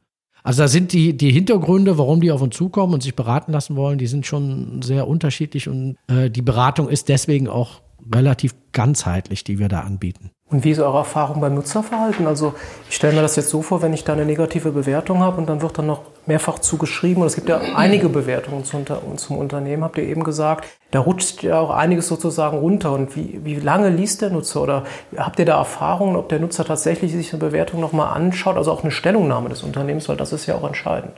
Also 0.49 0.63
da 0.63 0.67
sind 0.67 0.93
die, 0.93 1.15
die 1.15 1.31
Hintergründe, 1.31 1.99
warum 1.99 2.21
die 2.21 2.31
auf 2.31 2.41
uns 2.41 2.55
zukommen 2.55 2.95
und 2.95 3.03
sich 3.03 3.13
beraten 3.13 3.51
lassen 3.51 3.75
wollen, 3.75 3.99
die 3.99 4.07
sind 4.07 4.25
schon 4.25 4.81
sehr 4.81 5.07
unterschiedlich 5.07 5.69
und 5.69 5.95
äh, 6.07 6.31
die 6.31 6.41
Beratung 6.41 6.89
ist 6.89 7.07
deswegen 7.07 7.47
auch 7.47 7.83
relativ 8.11 8.55
ganzheitlich, 8.71 9.43
die 9.43 9.59
wir 9.59 9.67
da 9.67 9.81
anbieten. 9.81 10.31
Und 10.51 10.63
wie 10.63 10.71
ist 10.71 10.79
eure 10.79 10.97
Erfahrung 10.97 11.41
beim 11.41 11.53
Nutzerverhalten? 11.53 12.25
Also 12.25 12.55
ich 12.89 12.95
stelle 12.95 13.13
mir 13.13 13.21
das 13.21 13.35
jetzt 13.35 13.49
so 13.49 13.61
vor, 13.61 13.83
wenn 13.83 13.93
ich 13.93 14.03
da 14.03 14.13
eine 14.13 14.25
negative 14.25 14.71
Bewertung 14.71 15.19
habe 15.19 15.37
und 15.37 15.47
dann 15.47 15.61
wird 15.61 15.77
dann 15.77 15.85
noch 15.85 16.01
mehrfach 16.25 16.57
zugeschrieben 16.57 17.21
und 17.21 17.27
es 17.27 17.35
gibt 17.35 17.49
ja 17.49 17.61
einige 17.75 18.09
Bewertungen 18.09 18.63
zum, 18.65 19.37
Unternehmen, 19.37 19.83
habt 19.83 19.97
ihr 19.99 20.05
eben 20.05 20.23
gesagt, 20.23 20.65
da 20.89 21.01
rutscht 21.01 21.43
ja 21.43 21.59
auch 21.59 21.69
einiges 21.69 22.07
sozusagen 22.07 22.57
runter. 22.57 22.93
Und 22.93 23.15
wie, 23.15 23.41
wie 23.43 23.55
lange 23.55 23.89
liest 23.89 24.23
der 24.23 24.31
Nutzer 24.31 24.63
oder 24.63 24.85
habt 25.15 25.37
ihr 25.37 25.45
da 25.45 25.57
Erfahrungen, 25.57 26.15
ob 26.15 26.29
der 26.29 26.39
Nutzer 26.39 26.65
tatsächlich 26.65 27.11
sich 27.11 27.31
eine 27.31 27.39
Bewertung 27.39 27.79
nochmal 27.79 28.15
anschaut, 28.15 28.57
also 28.57 28.71
auch 28.71 28.81
eine 28.81 28.91
Stellungnahme 28.91 29.49
des 29.49 29.61
Unternehmens, 29.61 30.09
weil 30.09 30.17
das 30.17 30.33
ist 30.33 30.47
ja 30.47 30.55
auch 30.55 30.65
entscheidend. 30.65 31.11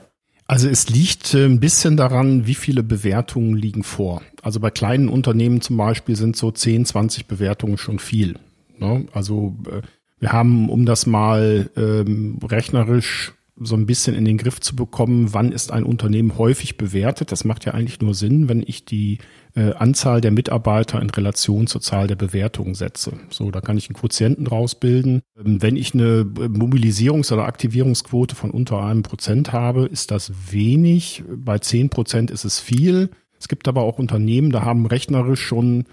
Also 0.46 0.68
es 0.68 0.90
liegt 0.90 1.34
äh, 1.34 1.46
ein 1.46 1.62
bisschen 1.62 1.96
daran, 1.96 2.48
wie 2.48 2.56
viele 2.56 2.84
Bewertungen 2.84 3.56
liegen 3.56 3.84
vor. 3.84 4.22
Also 4.42 4.60
bei 4.60 4.72
kleinen 4.72 5.08
Unternehmen 5.08 5.62
zum 5.62 5.78
Beispiel 5.78 6.18
sind 6.18 6.36
so 6.36 6.52
10, 6.52 6.84
20 6.84 7.28
Bewertungen 7.28 7.78
schon 7.78 8.00
viel. 8.00 8.36
Ne? 8.82 9.06
Also 9.14 9.56
äh, 9.68 9.82
wir 10.20 10.32
haben, 10.32 10.70
um 10.70 10.86
das 10.86 11.06
mal 11.06 11.70
ähm, 11.78 12.40
rechnerisch 12.44 13.34
so 13.64 13.76
ein 13.76 13.86
bisschen 13.86 14.16
in 14.16 14.26
den 14.26 14.38
Griff 14.38 14.60
zu 14.60 14.76
bekommen, 14.76 15.34
wann 15.34 15.52
ist 15.52 15.72
ein 15.72 15.84
Unternehmen 15.84 16.38
häufig 16.38 16.78
bewertet. 16.78 17.32
Das 17.32 17.44
macht 17.44 17.66
ja 17.66 17.74
eigentlich 17.74 18.02
nur 18.02 18.16
Sinn, 18.16 18.50
wenn 18.50 18.64
ich 18.66 18.86
die 18.86 19.20
äh, 19.56 19.74
Anzahl 19.74 20.20
der 20.20 20.32
Mitarbeiter 20.32 21.02
in 21.02 21.10
Relation 21.10 21.68
zur 21.68 21.82
Zahl 21.82 22.08
der 22.08 22.16
Bewertungen 22.16 22.74
setze. 22.74 23.14
So, 23.30 23.52
da 23.52 23.62
kann 23.62 23.78
ich 23.78 23.88
einen 23.88 23.96
Quotienten 23.96 24.46
draus 24.46 24.76
bilden. 24.76 25.22
Ähm, 25.38 25.62
wenn 25.62 25.76
ich 25.76 25.94
eine 25.94 26.24
Mobilisierungs- 26.24 27.32
oder 27.32 27.46
Aktivierungsquote 27.46 28.36
von 28.36 28.52
unter 28.52 28.84
einem 28.84 29.04
Prozent 29.04 29.54
habe, 29.54 29.86
ist 29.86 30.12
das 30.12 30.32
wenig. 30.52 31.24
Bei 31.36 31.60
zehn 31.60 31.90
Prozent 31.90 32.32
ist 32.32 32.46
es 32.46 32.60
viel. 32.60 33.10
Es 33.40 33.48
gibt 33.48 33.68
aber 33.68 33.84
auch 33.84 34.00
Unternehmen, 34.00 34.52
da 34.52 34.64
haben 34.64 34.86
rechnerisch 34.86 35.42
schon 35.42 35.86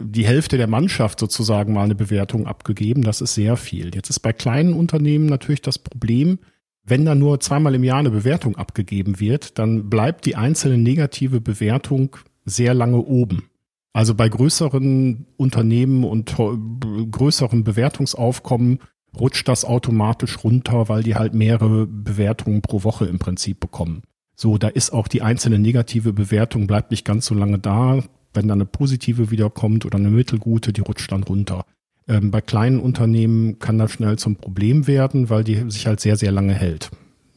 die 0.00 0.26
Hälfte 0.26 0.56
der 0.56 0.66
Mannschaft 0.66 1.20
sozusagen 1.20 1.72
mal 1.72 1.84
eine 1.84 1.94
Bewertung 1.94 2.46
abgegeben. 2.46 3.02
Das 3.02 3.20
ist 3.20 3.34
sehr 3.34 3.56
viel. 3.56 3.94
Jetzt 3.94 4.10
ist 4.10 4.20
bei 4.20 4.32
kleinen 4.32 4.74
Unternehmen 4.74 5.26
natürlich 5.26 5.62
das 5.62 5.78
Problem, 5.78 6.38
wenn 6.84 7.04
da 7.04 7.14
nur 7.14 7.40
zweimal 7.40 7.74
im 7.74 7.84
Jahr 7.84 7.98
eine 7.98 8.10
Bewertung 8.10 8.56
abgegeben 8.56 9.20
wird, 9.20 9.58
dann 9.58 9.88
bleibt 9.88 10.26
die 10.26 10.34
einzelne 10.34 10.78
negative 10.78 11.40
Bewertung 11.40 12.16
sehr 12.44 12.74
lange 12.74 12.98
oben. 12.98 13.44
Also 13.92 14.14
bei 14.14 14.28
größeren 14.28 15.26
Unternehmen 15.36 16.02
und 16.04 16.34
größeren 16.34 17.62
Bewertungsaufkommen 17.62 18.80
rutscht 19.18 19.46
das 19.46 19.64
automatisch 19.64 20.42
runter, 20.42 20.88
weil 20.88 21.02
die 21.02 21.14
halt 21.14 21.34
mehrere 21.34 21.86
Bewertungen 21.86 22.62
pro 22.62 22.82
Woche 22.84 23.04
im 23.04 23.18
Prinzip 23.18 23.60
bekommen. 23.60 24.02
So, 24.34 24.56
da 24.58 24.68
ist 24.68 24.92
auch 24.92 25.08
die 25.08 25.22
einzelne 25.22 25.58
negative 25.58 26.12
Bewertung 26.12 26.66
bleibt 26.66 26.90
nicht 26.90 27.04
ganz 27.04 27.26
so 27.26 27.34
lange 27.34 27.58
da 27.58 28.02
wenn 28.34 28.48
dann 28.48 28.58
eine 28.58 28.66
positive 28.66 29.30
wiederkommt 29.30 29.84
oder 29.84 29.98
eine 29.98 30.10
mittelgute, 30.10 30.72
die 30.72 30.80
rutscht 30.80 31.12
dann 31.12 31.22
runter. 31.22 31.64
Ähm, 32.08 32.30
bei 32.30 32.40
kleinen 32.40 32.80
Unternehmen 32.80 33.58
kann 33.58 33.78
das 33.78 33.92
schnell 33.92 34.18
zum 34.18 34.36
Problem 34.36 34.86
werden, 34.86 35.30
weil 35.30 35.44
die 35.44 35.70
sich 35.70 35.86
halt 35.86 36.00
sehr, 36.00 36.16
sehr 36.16 36.32
lange 36.32 36.54
hält. 36.54 36.90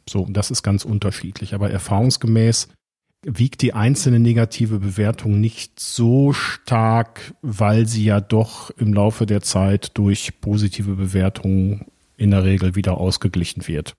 So, 0.10 0.28
das 0.30 0.52
ist 0.52 0.64
ganz 0.64 0.86
unterschiedlich. 0.86 1.54
Aber 1.54 1.70
erfahrungsgemäß 1.70 2.70
wiegt 3.24 3.62
die 3.62 3.74
einzelne 3.74 4.20
negative 4.20 4.80
Bewertung 4.80 5.40
nicht 5.40 5.80
so 5.80 6.32
stark, 6.32 7.34
weil 7.42 7.88
sie 7.88 8.06
ja 8.06 8.22
doch 8.22 8.70
im 8.72 8.94
Laufe 8.94 9.26
der 9.26 9.42
Zeit 9.42 9.98
durch 9.98 10.40
positive 10.42 10.96
Bewertungen 10.96 11.86
in 12.18 12.32
der 12.32 12.44
Regel 12.44 12.76
wieder 12.76 12.98
ausgeglichen 12.98 13.68
wird. 13.68 13.94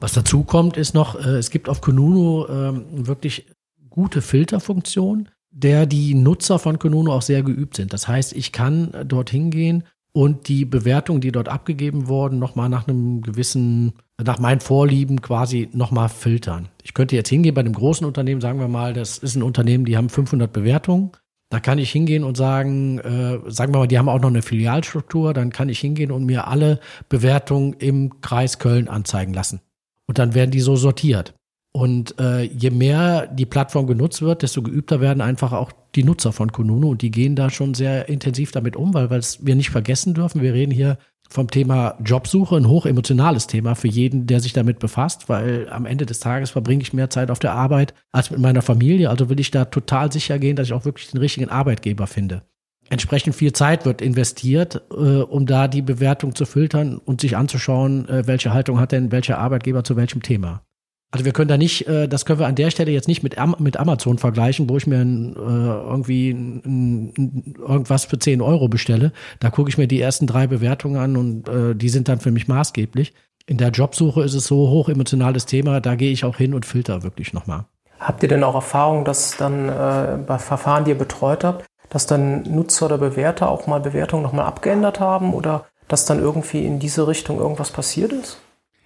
Was 0.00 0.12
dazu 0.12 0.42
kommt, 0.42 0.76
ist 0.76 0.94
noch, 0.94 1.14
äh, 1.14 1.36
es 1.36 1.50
gibt 1.50 1.68
auf 1.68 1.80
Kununu 1.80 2.46
ähm, 2.48 3.06
wirklich 3.06 3.46
gute 3.88 4.22
Filterfunktionen 4.22 5.28
der 5.50 5.86
die 5.86 6.14
Nutzer 6.14 6.58
von 6.58 6.78
Konuno 6.78 7.12
auch 7.12 7.22
sehr 7.22 7.42
geübt 7.42 7.76
sind. 7.76 7.92
Das 7.92 8.08
heißt, 8.08 8.34
ich 8.34 8.52
kann 8.52 8.92
dorthin 9.06 9.50
gehen 9.50 9.84
und 10.12 10.48
die 10.48 10.64
Bewertungen, 10.64 11.20
die 11.20 11.32
dort 11.32 11.48
abgegeben 11.48 12.08
wurden, 12.08 12.38
nochmal 12.38 12.68
nach 12.68 12.88
einem 12.88 13.22
gewissen, 13.22 13.92
nach 14.22 14.38
meinen 14.38 14.60
Vorlieben 14.60 15.22
quasi 15.22 15.68
nochmal 15.72 16.08
filtern. 16.08 16.68
Ich 16.82 16.94
könnte 16.94 17.16
jetzt 17.16 17.28
hingehen 17.28 17.54
bei 17.54 17.60
einem 17.60 17.72
großen 17.72 18.06
Unternehmen, 18.06 18.40
sagen 18.40 18.58
wir 18.58 18.68
mal, 18.68 18.92
das 18.92 19.18
ist 19.18 19.36
ein 19.36 19.42
Unternehmen, 19.42 19.84
die 19.84 19.96
haben 19.96 20.08
500 20.08 20.52
Bewertungen. 20.52 21.12
Da 21.48 21.58
kann 21.58 21.78
ich 21.78 21.90
hingehen 21.90 22.22
und 22.22 22.36
sagen, 22.36 23.00
äh, 23.00 23.40
sagen 23.50 23.74
wir 23.74 23.80
mal, 23.80 23.88
die 23.88 23.98
haben 23.98 24.08
auch 24.08 24.20
noch 24.20 24.28
eine 24.28 24.42
Filialstruktur, 24.42 25.34
dann 25.34 25.50
kann 25.50 25.68
ich 25.68 25.80
hingehen 25.80 26.12
und 26.12 26.24
mir 26.24 26.46
alle 26.46 26.78
Bewertungen 27.08 27.72
im 27.74 28.20
Kreis 28.20 28.60
Köln 28.60 28.88
anzeigen 28.88 29.34
lassen. 29.34 29.60
Und 30.06 30.18
dann 30.18 30.34
werden 30.34 30.52
die 30.52 30.60
so 30.60 30.76
sortiert. 30.76 31.34
Und 31.72 32.18
äh, 32.18 32.42
je 32.42 32.70
mehr 32.70 33.28
die 33.28 33.46
Plattform 33.46 33.86
genutzt 33.86 34.22
wird, 34.22 34.42
desto 34.42 34.62
geübter 34.62 35.00
werden 35.00 35.20
einfach 35.20 35.52
auch 35.52 35.70
die 35.94 36.02
Nutzer 36.02 36.32
von 36.32 36.50
Kununu 36.50 36.90
und 36.90 37.02
die 37.02 37.12
gehen 37.12 37.36
da 37.36 37.48
schon 37.48 37.74
sehr 37.74 38.08
intensiv 38.08 38.50
damit 38.50 38.74
um, 38.74 38.92
weil, 38.92 39.08
wir 39.10 39.54
nicht 39.54 39.70
vergessen 39.70 40.14
dürfen, 40.14 40.42
wir 40.42 40.52
reden 40.52 40.72
hier 40.72 40.98
vom 41.28 41.48
Thema 41.48 41.96
Jobsuche, 42.04 42.56
ein 42.56 42.68
hochemotionales 42.68 43.46
Thema 43.46 43.76
für 43.76 43.86
jeden, 43.86 44.26
der 44.26 44.40
sich 44.40 44.52
damit 44.52 44.80
befasst, 44.80 45.28
weil 45.28 45.68
am 45.70 45.86
Ende 45.86 46.04
des 46.04 46.18
Tages 46.18 46.50
verbringe 46.50 46.82
ich 46.82 46.92
mehr 46.92 47.08
Zeit 47.08 47.30
auf 47.30 47.38
der 47.38 47.52
Arbeit 47.52 47.94
als 48.10 48.32
mit 48.32 48.40
meiner 48.40 48.62
Familie. 48.62 49.08
Also 49.08 49.28
will 49.30 49.38
ich 49.38 49.52
da 49.52 49.64
total 49.64 50.10
sicher 50.10 50.40
gehen, 50.40 50.56
dass 50.56 50.66
ich 50.66 50.72
auch 50.72 50.84
wirklich 50.84 51.12
den 51.12 51.20
richtigen 51.20 51.48
Arbeitgeber 51.48 52.08
finde. 52.08 52.42
Entsprechend 52.88 53.36
viel 53.36 53.52
Zeit 53.52 53.86
wird 53.86 54.02
investiert, 54.02 54.82
äh, 54.90 55.20
um 55.22 55.46
da 55.46 55.68
die 55.68 55.82
Bewertung 55.82 56.34
zu 56.34 56.44
filtern 56.44 56.98
und 56.98 57.20
sich 57.20 57.36
anzuschauen, 57.36 58.08
äh, 58.08 58.26
welche 58.26 58.52
Haltung 58.52 58.80
hat 58.80 58.90
denn 58.90 59.12
welcher 59.12 59.38
Arbeitgeber 59.38 59.84
zu 59.84 59.94
welchem 59.94 60.22
Thema. 60.22 60.64
Also 61.12 61.24
wir 61.24 61.32
können 61.32 61.48
da 61.48 61.56
nicht, 61.56 61.88
äh, 61.88 62.08
das 62.08 62.24
können 62.24 62.38
wir 62.38 62.46
an 62.46 62.54
der 62.54 62.70
Stelle 62.70 62.92
jetzt 62.92 63.08
nicht 63.08 63.22
mit, 63.22 63.36
mit 63.58 63.76
Amazon 63.78 64.18
vergleichen, 64.18 64.68
wo 64.68 64.76
ich 64.76 64.86
mir 64.86 65.00
ein, 65.00 65.34
äh, 65.34 65.38
irgendwie 65.38 66.30
ein, 66.30 67.12
ein, 67.16 67.54
irgendwas 67.58 68.04
für 68.04 68.18
10 68.18 68.40
Euro 68.40 68.68
bestelle. 68.68 69.12
Da 69.40 69.50
gucke 69.50 69.68
ich 69.68 69.78
mir 69.78 69.88
die 69.88 70.00
ersten 70.00 70.26
drei 70.28 70.46
Bewertungen 70.46 71.00
an 71.00 71.16
und 71.16 71.48
äh, 71.48 71.74
die 71.74 71.88
sind 71.88 72.08
dann 72.08 72.20
für 72.20 72.30
mich 72.30 72.46
maßgeblich. 72.46 73.12
In 73.46 73.56
der 73.56 73.70
Jobsuche 73.70 74.22
ist 74.22 74.34
es 74.34 74.44
so 74.44 74.68
hoch 74.68 74.88
emotionales 74.88 75.46
Thema, 75.46 75.80
da 75.80 75.96
gehe 75.96 76.12
ich 76.12 76.24
auch 76.24 76.36
hin 76.36 76.54
und 76.54 76.64
filter 76.64 77.02
wirklich 77.02 77.32
nochmal. 77.32 77.64
Habt 77.98 78.22
ihr 78.22 78.28
denn 78.28 78.44
auch 78.44 78.54
Erfahrung, 78.54 79.04
dass 79.04 79.36
dann 79.36 79.68
äh, 79.68 80.18
bei 80.24 80.38
Verfahren, 80.38 80.84
die 80.84 80.92
ihr 80.92 80.98
betreut 80.98 81.42
habt, 81.42 81.66
dass 81.88 82.06
dann 82.06 82.42
Nutzer 82.44 82.86
oder 82.86 82.98
Bewerter 82.98 83.50
auch 83.50 83.66
mal 83.66 83.80
Bewertungen 83.80 84.22
nochmal 84.22 84.46
abgeändert 84.46 85.00
haben 85.00 85.34
oder 85.34 85.66
dass 85.88 86.04
dann 86.04 86.20
irgendwie 86.20 86.64
in 86.64 86.78
diese 86.78 87.08
Richtung 87.08 87.38
irgendwas 87.38 87.72
passiert 87.72 88.12
ist? 88.12 88.38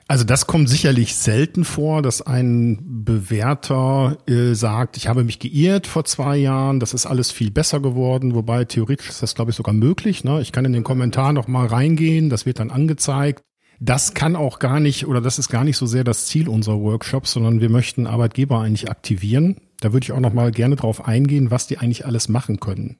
Also 0.06 0.24
das 0.24 0.46
kommt 0.46 0.68
sicherlich 0.68 1.14
selten 1.16 1.64
vor, 1.64 2.02
dass 2.02 2.20
ein 2.20 3.04
Bewerter 3.04 4.18
äh, 4.26 4.54
sagt, 4.54 4.98
ich 4.98 5.08
habe 5.08 5.24
mich 5.24 5.38
geirrt 5.38 5.86
vor 5.86 6.04
zwei 6.04 6.36
Jahren, 6.36 6.78
das 6.78 6.92
ist 6.92 7.06
alles 7.06 7.30
viel 7.30 7.50
besser 7.50 7.80
geworden, 7.80 8.34
wobei 8.34 8.66
theoretisch 8.66 9.08
ist 9.08 9.22
das, 9.22 9.34
glaube 9.34 9.50
ich, 9.50 9.56
sogar 9.56 9.72
möglich. 9.72 10.22
Ne? 10.22 10.42
Ich 10.42 10.52
kann 10.52 10.66
in 10.66 10.74
den 10.74 10.84
Kommentar 10.84 11.32
noch 11.32 11.48
mal 11.48 11.66
reingehen, 11.66 12.28
das 12.28 12.44
wird 12.44 12.60
dann 12.60 12.70
angezeigt. 12.70 13.42
Das 13.80 14.14
kann 14.14 14.36
auch 14.36 14.58
gar 14.58 14.78
nicht 14.78 15.06
oder 15.06 15.20
das 15.20 15.38
ist 15.38 15.48
gar 15.48 15.64
nicht 15.64 15.76
so 15.76 15.86
sehr 15.86 16.04
das 16.04 16.26
Ziel 16.26 16.48
unserer 16.48 16.80
Workshops, 16.80 17.32
sondern 17.32 17.60
wir 17.60 17.70
möchten 17.70 18.06
Arbeitgeber 18.06 18.60
eigentlich 18.60 18.90
aktivieren. 18.90 19.56
Da 19.80 19.92
würde 19.92 20.04
ich 20.04 20.12
auch 20.12 20.20
noch 20.20 20.32
mal 20.32 20.50
gerne 20.52 20.76
drauf 20.76 21.06
eingehen, 21.06 21.50
was 21.50 21.66
die 21.66 21.78
eigentlich 21.78 22.06
alles 22.06 22.28
machen 22.28 22.60
können. 22.60 22.98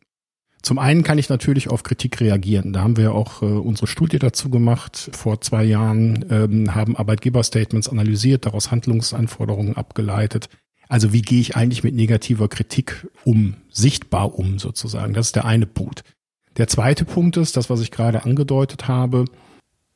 Zum 0.65 0.79
einen 0.79 1.03
kann 1.03 1.19
ich 1.19 1.29
natürlich 1.29 1.69
auf 1.69 1.83
Kritik 1.83 2.23
reagieren. 2.23 2.73
Da 2.73 2.81
haben 2.81 2.97
wir 2.97 3.15
auch 3.15 3.43
äh, 3.43 3.45
unsere 3.45 3.87
Studie 3.87 4.19
dazu 4.19 4.49
gemacht. 4.49 5.11
Vor 5.13 5.43
zwei 5.43 5.63
Jahren 5.63 6.25
ähm, 6.31 6.75
haben 6.75 6.97
Arbeitgeberstatements 6.97 7.91
analysiert, 7.91 8.47
daraus 8.47 8.71
Handlungsanforderungen 8.71 9.77
abgeleitet. 9.77 10.49
Also 10.89 11.13
wie 11.13 11.21
gehe 11.21 11.41
ich 11.41 11.55
eigentlich 11.55 11.85
mit 11.85 11.95
negativer 11.95 12.49
Kritik 12.49 13.07
um, 13.25 13.57
sichtbar 13.71 14.39
um 14.39 14.59
sozusagen. 14.59 15.13
Das 15.13 15.27
ist 15.27 15.37
der 15.37 15.45
eine 15.45 15.67
Punkt. 15.67 16.03
Der 16.57 16.67
zweite 16.67 17.05
Punkt 17.05 17.37
ist, 17.37 17.59
das, 17.59 17.69
was 17.69 17.83
ich 17.83 17.91
gerade 17.91 18.25
angedeutet 18.25 18.89
habe, 18.89 19.27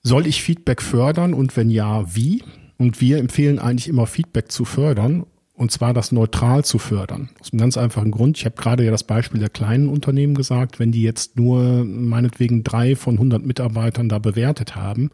soll 0.02 0.26
ich 0.26 0.42
Feedback 0.42 0.82
fördern 0.82 1.32
und 1.32 1.56
wenn 1.56 1.70
ja, 1.70 2.14
wie? 2.14 2.44
Und 2.76 3.00
wir 3.00 3.18
empfehlen 3.18 3.58
eigentlich 3.58 3.88
immer 3.88 4.06
Feedback 4.06 4.52
zu 4.52 4.66
fördern 4.66 5.25
und 5.58 5.72
zwar 5.72 5.92
das 5.92 6.12
neutral 6.12 6.64
zu 6.64 6.78
fördern. 6.78 7.30
Aus 7.40 7.52
einem 7.52 7.58
ganz 7.58 7.76
einfachen 7.76 8.12
Grund. 8.12 8.38
Ich 8.38 8.44
habe 8.44 8.54
gerade 8.56 8.84
ja 8.84 8.92
das 8.92 9.02
Beispiel 9.02 9.40
der 9.40 9.50
kleinen 9.50 9.88
Unternehmen 9.88 10.34
gesagt. 10.34 10.78
Wenn 10.78 10.92
die 10.92 11.02
jetzt 11.02 11.36
nur 11.36 11.84
meinetwegen 11.84 12.62
drei 12.62 12.94
von 12.94 13.14
100 13.14 13.44
Mitarbeitern 13.44 14.08
da 14.08 14.20
bewertet 14.20 14.76
haben 14.76 15.10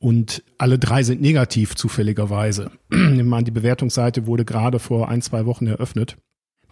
und 0.00 0.42
alle 0.58 0.80
drei 0.80 1.04
sind 1.04 1.20
negativ 1.20 1.76
zufälligerweise, 1.76 2.72
nehmen 2.90 3.28
wir 3.28 3.36
an, 3.36 3.44
die 3.44 3.52
Bewertungsseite 3.52 4.26
wurde 4.26 4.44
gerade 4.44 4.80
vor 4.80 5.08
ein, 5.08 5.22
zwei 5.22 5.46
Wochen 5.46 5.68
eröffnet, 5.68 6.16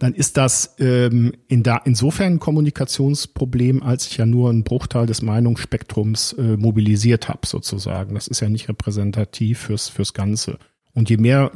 dann 0.00 0.14
ist 0.14 0.36
das 0.36 0.74
ähm, 0.80 1.32
in 1.46 1.62
da, 1.62 1.76
insofern 1.84 2.32
ein 2.32 2.40
Kommunikationsproblem, 2.40 3.84
als 3.84 4.08
ich 4.08 4.16
ja 4.16 4.26
nur 4.26 4.50
einen 4.50 4.64
Bruchteil 4.64 5.06
des 5.06 5.22
Meinungsspektrums 5.22 6.32
äh, 6.32 6.56
mobilisiert 6.56 7.28
habe, 7.28 7.46
sozusagen. 7.46 8.14
Das 8.16 8.26
ist 8.26 8.40
ja 8.40 8.48
nicht 8.48 8.68
repräsentativ 8.68 9.60
fürs, 9.60 9.88
fürs 9.88 10.12
Ganze. 10.12 10.58
Und 10.92 11.08
je 11.08 11.18
mehr 11.18 11.52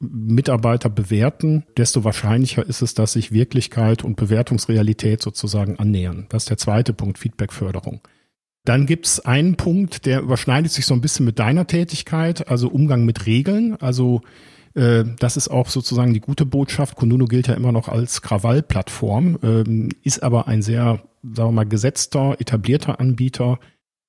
Mitarbeiter 0.00 0.88
bewerten, 0.88 1.64
desto 1.76 2.04
wahrscheinlicher 2.04 2.64
ist 2.64 2.82
es, 2.82 2.94
dass 2.94 3.14
sich 3.14 3.32
Wirklichkeit 3.32 4.04
und 4.04 4.16
Bewertungsrealität 4.16 5.22
sozusagen 5.22 5.78
annähern. 5.78 6.26
Das 6.28 6.44
ist 6.44 6.50
der 6.50 6.58
zweite 6.58 6.92
Punkt, 6.92 7.18
Feedbackförderung. 7.18 8.00
Dann 8.64 8.86
gibt 8.86 9.06
es 9.06 9.20
einen 9.20 9.56
Punkt, 9.56 10.06
der 10.06 10.20
überschneidet 10.20 10.70
sich 10.70 10.86
so 10.86 10.94
ein 10.94 11.00
bisschen 11.00 11.26
mit 11.26 11.38
deiner 11.38 11.66
Tätigkeit, 11.66 12.48
also 12.48 12.68
Umgang 12.68 13.04
mit 13.04 13.26
Regeln. 13.26 13.76
Also 13.80 14.20
äh, 14.74 15.04
das 15.18 15.36
ist 15.36 15.48
auch 15.48 15.68
sozusagen 15.68 16.14
die 16.14 16.20
gute 16.20 16.46
Botschaft. 16.46 16.94
Kununu 16.94 17.24
gilt 17.24 17.48
ja 17.48 17.54
immer 17.54 17.72
noch 17.72 17.88
als 17.88 18.22
Krawallplattform, 18.22 19.38
ähm, 19.42 19.88
ist 20.04 20.22
aber 20.22 20.46
ein 20.48 20.62
sehr, 20.62 21.02
sagen 21.22 21.48
wir 21.48 21.52
mal, 21.52 21.66
gesetzter, 21.66 22.36
etablierter 22.38 23.00
Anbieter, 23.00 23.58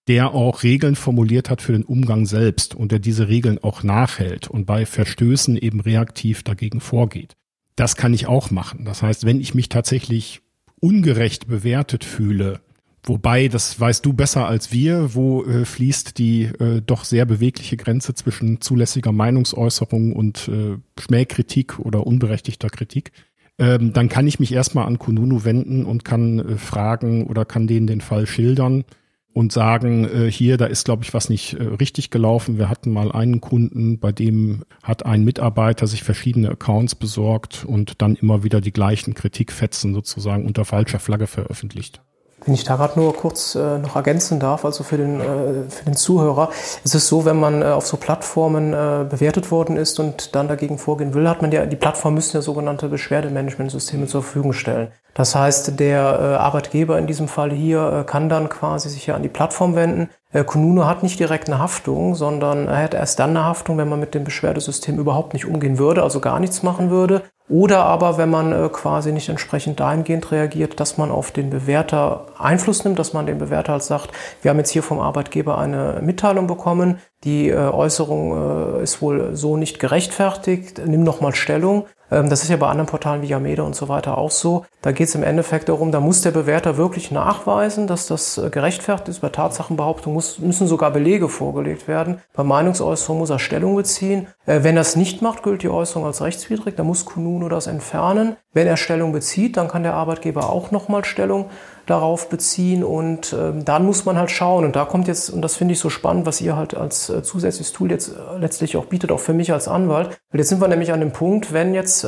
der 0.10 0.34
auch 0.34 0.64
Regeln 0.64 0.96
formuliert 0.96 1.52
hat 1.52 1.62
für 1.62 1.72
den 1.72 1.84
Umgang 1.84 2.26
selbst 2.26 2.74
und 2.74 2.92
der 2.92 2.98
diese 2.98 3.28
Regeln 3.28 3.60
auch 3.60 3.84
nachhält 3.84 4.48
und 4.48 4.66
bei 4.66 4.88
Verstößen 4.88 5.56
eben 5.56 5.80
reaktiv 5.82 6.42
dagegen 6.42 6.82
vorgeht. 6.82 7.36
Das 7.76 7.96
kann 7.96 8.16
ich 8.16 8.26
auch 8.26 8.50
machen. 8.50 8.86
Das 8.86 9.04
heißt, 9.04 9.28
wenn 9.28 9.40
ich 9.40 9.54
mich 9.54 9.70
tatsächlich 9.70 10.42
ungerecht 10.82 11.48
bewertet 11.48 12.04
fühle, 12.04 12.60
wobei, 13.04 13.50
das 13.50 13.80
weißt 13.80 14.04
du 14.04 14.14
besser 14.14 14.48
als 14.48 14.72
wir, 14.74 15.14
wo 15.14 15.44
äh, 15.44 15.64
fließt 15.64 16.18
die 16.18 16.46
äh, 16.46 16.82
doch 16.84 17.04
sehr 17.04 17.28
bewegliche 17.28 17.78
Grenze 17.78 18.16
zwischen 18.16 18.62
zulässiger 18.62 19.12
Meinungsäußerung 19.12 20.14
und 20.14 20.48
äh, 20.48 20.78
Schmähkritik 21.00 21.78
oder 21.78 22.08
unberechtigter 22.08 22.70
Kritik, 22.70 23.12
ähm, 23.60 23.94
dann 23.94 24.10
kann 24.10 24.26
ich 24.26 24.40
mich 24.40 24.54
erstmal 24.54 24.88
an 24.88 24.98
Kununu 24.98 25.44
wenden 25.44 25.86
und 25.86 26.04
kann 26.04 26.40
äh, 26.40 26.58
fragen 26.58 27.28
oder 27.28 27.46
kann 27.46 27.68
denen 27.68 27.86
den 27.86 28.02
Fall 28.02 28.26
schildern 28.26 28.86
und 29.34 29.52
sagen, 29.52 30.06
äh, 30.06 30.32
hier, 30.32 30.58
da 30.58 30.66
ist, 30.66 30.86
glaube 30.86 31.04
ich, 31.04 31.14
was 31.14 31.30
nicht 31.30 31.54
äh, 31.54 31.64
richtig 31.64 32.10
gelaufen. 32.10 32.58
Wir 32.58 32.70
hatten 32.70 32.92
mal 32.92 33.12
einen 33.12 33.42
Kunden, 33.42 34.00
bei 34.00 34.12
dem 34.12 34.64
hat 34.84 35.06
ein 35.06 35.24
Mitarbeiter 35.24 35.88
sich 35.88 36.04
verschiedene 36.04 36.50
Accounts 36.50 36.96
besorgt 36.96 37.64
und 37.66 38.02
dann 38.02 38.16
immer 38.16 38.44
wieder 38.44 38.62
die 38.62 38.74
gleichen 38.74 39.14
Kritikfetzen 39.14 39.94
sozusagen 39.94 40.46
unter 40.46 40.66
falscher 40.66 41.00
Flagge 41.00 41.28
veröffentlicht. 41.28 42.02
Wenn 42.46 42.54
ich 42.54 42.64
da 42.64 42.78
gerade 42.78 43.00
nur 43.00 43.14
kurz 43.16 43.56
äh, 43.56 43.78
noch 43.78 43.96
ergänzen 43.96 44.40
darf, 44.40 44.64
also 44.66 44.84
für 44.84 44.98
den, 44.98 45.20
äh, 45.20 45.70
für 45.70 45.86
den 45.86 45.96
Zuhörer, 45.96 46.50
es 46.84 46.96
ist 46.96 47.08
so, 47.08 47.26
wenn 47.26 47.40
man 47.40 47.62
äh, 47.62 47.66
auf 47.66 47.86
so 47.86 47.98
Plattformen 47.98 48.74
äh, 48.74 49.06
bewertet 49.10 49.52
worden 49.52 49.78
ist 49.78 50.00
und 50.00 50.36
dann 50.36 50.48
dagegen 50.48 50.78
vorgehen 50.78 51.14
will, 51.14 51.28
hat 51.28 51.42
man 51.42 51.52
ja, 51.52 51.66
die 51.66 51.76
Plattform 51.76 52.14
müssen 52.14 52.38
ja 52.38 52.42
sogenannte 52.42 52.88
Beschwerdemanagementsysteme 52.88 54.08
zur 54.08 54.24
Verfügung 54.24 54.54
stellen. 54.54 54.92
Das 55.14 55.36
heißt, 55.36 55.80
der 55.80 56.00
äh, 56.02 56.36
Arbeitgeber 56.36 56.98
in 56.98 57.08
diesem 57.08 57.28
Fall 57.28 57.52
hier 57.52 58.02
äh, 58.02 58.04
kann 58.10 58.30
dann 58.30 58.48
quasi 58.48 58.90
sich 58.90 59.06
ja 59.08 59.16
an 59.16 59.24
die 59.24 59.30
Plattform 59.30 59.76
wenden. 59.76 60.10
Äh, 60.32 60.44
Kununu 60.44 60.86
hat 60.86 61.02
nicht 61.02 61.20
direkt 61.20 61.50
eine 61.50 61.58
Haftung, 61.58 62.14
sondern 62.14 62.68
er 62.68 62.84
hat 62.84 62.94
erst 62.94 63.20
dann 63.20 63.32
eine 63.32 63.46
Haftung, 63.46 63.78
wenn 63.80 63.90
man 63.90 64.00
mit 64.00 64.14
dem 64.14 64.24
Beschwerdesystem 64.24 65.00
überhaupt 65.00 65.34
nicht 65.34 65.46
umgehen 65.46 65.80
würde, 65.80 66.04
also 66.04 66.20
gar 66.20 66.40
nichts 66.40 66.62
machen 66.62 66.92
würde. 66.92 67.24
Oder 67.50 67.80
aber, 67.86 68.20
wenn 68.20 68.30
man 68.30 68.52
äh, 68.52 68.70
quasi 68.70 69.12
nicht 69.12 69.28
entsprechend 69.28 69.80
dahingehend 69.80 70.32
reagiert, 70.32 70.80
dass 70.80 71.00
man 71.00 71.10
auf 71.10 71.32
den 71.32 71.50
Bewerter 71.50 72.28
Einfluss 72.38 72.84
nimmt, 72.84 73.00
dass 73.00 73.14
man 73.14 73.26
dem 73.26 73.40
Bewerter 73.40 73.72
halt 73.72 73.84
sagt, 73.84 74.12
wir 74.44 74.52
haben 74.52 74.60
jetzt 74.60 74.70
hier 74.70 74.84
vom 74.84 75.00
Arbeitgeber 75.00 75.58
eine 75.58 76.00
Mitteilung 76.04 76.46
bekommen, 76.46 77.00
die 77.24 77.50
äh, 77.50 77.56
Äußerung 77.56 78.82
ist 78.82 79.02
wohl 79.02 79.36
so 79.36 79.58
nicht 79.58 79.80
gerechtfertigt, 79.80 80.80
nimm 80.86 81.04
nochmal 81.04 81.34
Stellung. 81.34 81.86
Ähm, 82.12 82.30
das 82.30 82.44
ist 82.44 82.50
ja 82.50 82.58
bei 82.58 82.68
anderen 82.68 82.88
Portalen 82.88 83.22
wie 83.22 83.28
Yameda 83.28 83.64
und 83.64 83.76
so 83.76 83.90
weiter 83.90 84.18
auch 84.18 84.32
so. 84.32 84.66
Da 84.82 84.92
geht 84.92 85.08
es 85.10 85.16
im 85.16 85.24
Endeffekt 85.24 85.70
darum, 85.70 85.92
da 85.92 86.00
muss 86.00 86.22
der 86.22 86.32
Bewerter 86.32 86.78
wirklich 86.78 87.12
nachweisen, 87.12 87.88
dass 87.88 88.08
das 88.08 88.38
äh, 88.38 88.50
gerechtfertigt 88.50 89.10
ist. 89.10 89.20
Bei 89.20 89.30
Tatsachenbehauptung 89.30 90.14
muss, 90.14 90.40
müssen 90.40 90.68
sogar 90.68 90.92
Belege 90.92 91.30
vorgelegt 91.30 91.88
werden. 91.88 92.22
Bei 92.34 92.44
Meinungsäußerung 92.44 93.20
muss 93.20 93.30
er 93.30 93.40
Stellung 93.40 93.76
beziehen. 93.76 94.28
Äh, 94.46 94.64
wenn 94.64 94.78
er 94.78 94.82
es 94.82 94.96
nicht 94.96 95.22
macht, 95.22 95.44
gilt 95.44 95.64
die 95.64 95.70
Äußerung 95.70 96.06
als 96.06 96.22
rechtswidrig. 96.22 96.76
Da 96.76 96.84
muss 96.84 97.06
Kununu 97.06 97.50
das 97.50 97.68
entfernen. 97.68 98.36
Wenn 98.54 98.68
er 98.68 98.78
Stellung 98.78 99.12
bezieht, 99.12 99.58
dann 99.58 99.68
kann 99.68 99.84
der 99.84 99.94
Arbeitgeber 99.94 100.50
auch 100.50 100.72
nochmal 100.72 101.06
Stellung 101.06 101.50
darauf 101.90 102.30
beziehen 102.30 102.84
und 102.84 103.36
ähm, 103.38 103.66
dann 103.66 103.86
muss 103.86 104.06
man 104.06 104.18
halt 104.18 104.32
schauen 104.32 104.66
und 104.66 104.76
da 104.76 104.86
kommt 104.86 105.08
jetzt, 105.08 105.30
und 105.30 105.42
das 105.42 105.56
finde 105.56 105.74
ich 105.74 105.80
so 105.80 105.90
spannend, 105.90 106.26
was 106.26 106.42
ihr 106.42 106.56
halt 106.56 106.76
als 106.76 107.10
äh, 107.10 107.24
zusätzliches 107.24 107.74
Tool 107.74 107.90
jetzt 107.92 108.10
äh, 108.10 108.38
letztlich 108.38 108.78
auch 108.78 108.86
bietet, 108.86 109.12
auch 109.12 109.20
für 109.20 109.34
mich 109.34 109.52
als 109.52 109.68
Anwalt, 109.68 110.20
weil 110.32 110.40
jetzt 110.40 110.50
sind 110.50 110.62
wir 110.62 110.68
nämlich 110.68 110.92
an 110.94 111.00
dem 111.00 111.12
Punkt, 111.12 111.52
wenn 111.54 111.74
jetzt 111.74 112.04
äh, 112.04 112.08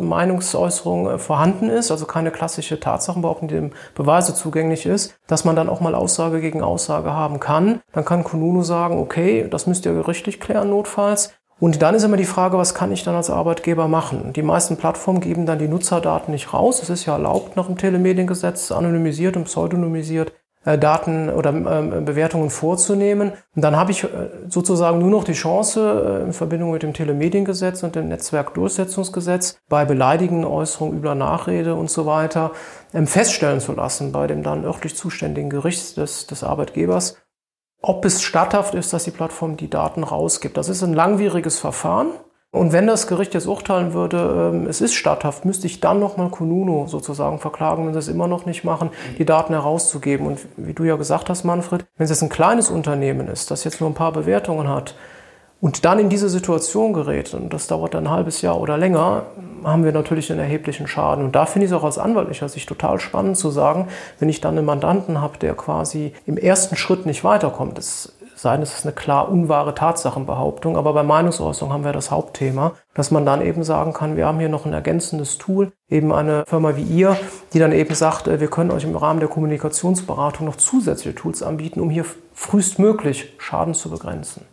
Meinungsäußerung 0.00 1.10
äh, 1.10 1.18
vorhanden 1.18 1.68
ist, 1.68 1.90
also 1.90 2.06
keine 2.06 2.30
klassische 2.30 2.80
Tatsachenbehauptung, 2.80 3.48
die 3.48 3.54
dem 3.54 3.72
Beweise 3.94 4.34
zugänglich 4.34 4.86
ist, 4.86 5.14
dass 5.26 5.44
man 5.44 5.56
dann 5.56 5.68
auch 5.68 5.80
mal 5.80 5.94
Aussage 5.94 6.40
gegen 6.40 6.62
Aussage 6.62 7.12
haben 7.12 7.40
kann, 7.40 7.80
dann 7.92 8.04
kann 8.04 8.24
Kununu 8.24 8.62
sagen, 8.62 8.98
okay, 8.98 9.46
das 9.50 9.66
müsst 9.66 9.84
ihr 9.84 9.92
gerichtlich 9.92 10.40
klären 10.40 10.70
notfalls, 10.70 11.34
und 11.60 11.82
dann 11.82 11.94
ist 11.94 12.04
immer 12.04 12.16
die 12.16 12.24
Frage, 12.24 12.56
was 12.56 12.74
kann 12.74 12.90
ich 12.90 13.04
dann 13.04 13.14
als 13.14 13.28
Arbeitgeber 13.28 13.86
machen? 13.86 14.32
Die 14.32 14.42
meisten 14.42 14.78
Plattformen 14.78 15.20
geben 15.20 15.44
dann 15.44 15.58
die 15.58 15.68
Nutzerdaten 15.68 16.32
nicht 16.32 16.54
raus. 16.54 16.82
Es 16.82 16.88
ist 16.88 17.04
ja 17.04 17.12
erlaubt 17.12 17.56
nach 17.56 17.66
dem 17.66 17.76
Telemediengesetz, 17.76 18.72
anonymisiert 18.72 19.36
und 19.36 19.44
pseudonymisiert 19.44 20.32
äh, 20.64 20.78
Daten 20.78 21.28
oder 21.30 21.50
äh, 21.50 22.00
Bewertungen 22.00 22.50
vorzunehmen. 22.50 23.32
Und 23.54 23.62
dann 23.62 23.76
habe 23.76 23.90
ich 23.92 24.04
äh, 24.04 24.08
sozusagen 24.48 24.98
nur 24.98 25.10
noch 25.10 25.24
die 25.24 25.32
Chance, 25.32 26.20
äh, 26.20 26.24
in 26.24 26.32
Verbindung 26.32 26.70
mit 26.70 26.82
dem 26.82 26.94
Telemediengesetz 26.94 27.82
und 27.82 27.94
dem 27.94 28.08
Netzwerkdurchsetzungsgesetz 28.08 29.58
bei 29.68 29.84
beleidigenden 29.84 30.50
Äußerungen, 30.50 30.98
übler 30.98 31.14
Nachrede 31.14 31.74
und 31.74 31.90
so 31.90 32.06
weiter 32.06 32.52
ähm, 32.94 33.06
feststellen 33.06 33.60
zu 33.60 33.72
lassen 33.72 34.12
bei 34.12 34.26
dem 34.26 34.42
dann 34.42 34.64
örtlich 34.64 34.96
zuständigen 34.96 35.50
Gericht 35.50 35.96
des, 35.96 36.26
des 36.26 36.44
Arbeitgebers, 36.44 37.16
ob 37.82 38.04
es 38.04 38.22
statthaft 38.22 38.74
ist, 38.74 38.92
dass 38.92 39.04
die 39.04 39.10
Plattform 39.10 39.56
die 39.56 39.70
Daten 39.70 40.04
rausgibt. 40.04 40.56
Das 40.56 40.68
ist 40.68 40.82
ein 40.82 40.94
langwieriges 40.94 41.58
Verfahren. 41.58 42.08
Und 42.52 42.72
wenn 42.72 42.88
das 42.88 43.06
Gericht 43.06 43.32
jetzt 43.34 43.46
urteilen 43.46 43.92
würde, 43.92 44.50
ähm, 44.52 44.66
es 44.66 44.80
ist 44.80 44.94
statthaft, 44.94 45.44
müsste 45.44 45.68
ich 45.68 45.80
dann 45.80 46.00
nochmal 46.00 46.30
Kununu 46.30 46.88
sozusagen 46.88 47.38
verklagen, 47.38 47.86
wenn 47.86 47.92
sie 47.92 48.00
es 48.00 48.08
immer 48.08 48.26
noch 48.26 48.44
nicht 48.44 48.64
machen, 48.64 48.90
die 49.18 49.24
Daten 49.24 49.52
herauszugeben. 49.52 50.26
Und 50.26 50.40
wie 50.56 50.72
du 50.72 50.82
ja 50.82 50.96
gesagt 50.96 51.30
hast, 51.30 51.44
Manfred, 51.44 51.86
wenn 51.96 52.04
es 52.04 52.10
jetzt 52.10 52.22
ein 52.22 52.28
kleines 52.28 52.68
Unternehmen 52.68 53.28
ist, 53.28 53.52
das 53.52 53.62
jetzt 53.62 53.80
nur 53.80 53.88
ein 53.88 53.94
paar 53.94 54.12
Bewertungen 54.12 54.68
hat, 54.68 54.96
und 55.60 55.84
dann 55.84 55.98
in 55.98 56.08
diese 56.08 56.28
Situation 56.28 56.92
gerät, 56.92 57.34
und 57.34 57.52
das 57.52 57.66
dauert 57.66 57.94
dann 57.94 58.06
ein 58.06 58.10
halbes 58.10 58.40
Jahr 58.40 58.60
oder 58.60 58.78
länger, 58.78 59.24
haben 59.62 59.84
wir 59.84 59.92
natürlich 59.92 60.30
einen 60.30 60.40
erheblichen 60.40 60.86
Schaden. 60.86 61.24
Und 61.24 61.36
da 61.36 61.44
finde 61.44 61.66
ich 61.66 61.72
es 61.72 61.76
auch 61.76 61.84
aus 61.84 61.98
anwaltlicher 61.98 62.48
Sicht 62.48 62.68
total 62.68 62.98
spannend 62.98 63.36
zu 63.36 63.50
sagen, 63.50 63.88
wenn 64.18 64.30
ich 64.30 64.40
dann 64.40 64.56
einen 64.56 64.66
Mandanten 64.66 65.20
habe, 65.20 65.38
der 65.38 65.54
quasi 65.54 66.14
im 66.24 66.38
ersten 66.38 66.76
Schritt 66.76 67.04
nicht 67.04 67.24
weiterkommt, 67.24 67.78
es 67.78 68.14
sei 68.40 68.52
denn, 68.52 68.62
es 68.62 68.72
ist 68.72 68.86
eine 68.86 68.94
klar 68.94 69.30
unwahre 69.30 69.74
Tatsachenbehauptung, 69.74 70.78
aber 70.78 70.94
bei 70.94 71.02
Meinungsäußerung 71.02 71.74
haben 71.74 71.84
wir 71.84 71.92
das 71.92 72.10
Hauptthema, 72.10 72.72
dass 72.94 73.10
man 73.10 73.26
dann 73.26 73.42
eben 73.42 73.64
sagen 73.64 73.92
kann, 73.92 74.16
wir 74.16 74.26
haben 74.26 74.38
hier 74.38 74.48
noch 74.48 74.64
ein 74.64 74.72
ergänzendes 74.72 75.36
Tool, 75.36 75.72
eben 75.90 76.10
eine 76.10 76.44
Firma 76.46 76.74
wie 76.76 76.84
ihr, 76.84 77.18
die 77.52 77.58
dann 77.58 77.72
eben 77.72 77.94
sagt, 77.94 78.28
äh, 78.28 78.40
wir 78.40 78.48
können 78.48 78.70
euch 78.70 78.84
im 78.84 78.96
Rahmen 78.96 79.20
der 79.20 79.28
Kommunikationsberatung 79.28 80.46
noch 80.46 80.56
zusätzliche 80.56 81.14
Tools 81.14 81.42
anbieten, 81.42 81.80
um 81.80 81.90
hier 81.90 82.06
frühestmöglich 82.32 83.34
Schaden 83.36 83.74
zu 83.74 83.90
begrenzen. 83.90 84.46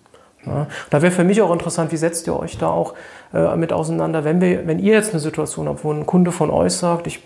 Ja, 0.47 0.67
da 0.89 1.01
wäre 1.01 1.11
für 1.11 1.23
mich 1.23 1.41
auch 1.41 1.51
interessant, 1.51 1.91
wie 1.91 1.97
setzt 1.97 2.27
ihr 2.27 2.37
euch 2.37 2.57
da 2.57 2.67
auch 2.69 2.93
äh, 3.33 3.57
mit 3.57 3.73
auseinander, 3.73 4.23
wenn, 4.23 4.39
wir, 4.39 4.67
wenn 4.67 4.79
ihr 4.79 4.93
jetzt 4.93 5.11
eine 5.11 5.19
Situation 5.19 5.67
habt, 5.67 5.83
wo 5.83 5.91
ein 5.91 6.05
Kunde 6.05 6.31
von 6.31 6.49
euch 6.49 6.73
sagt, 6.73 7.07
ich 7.07 7.19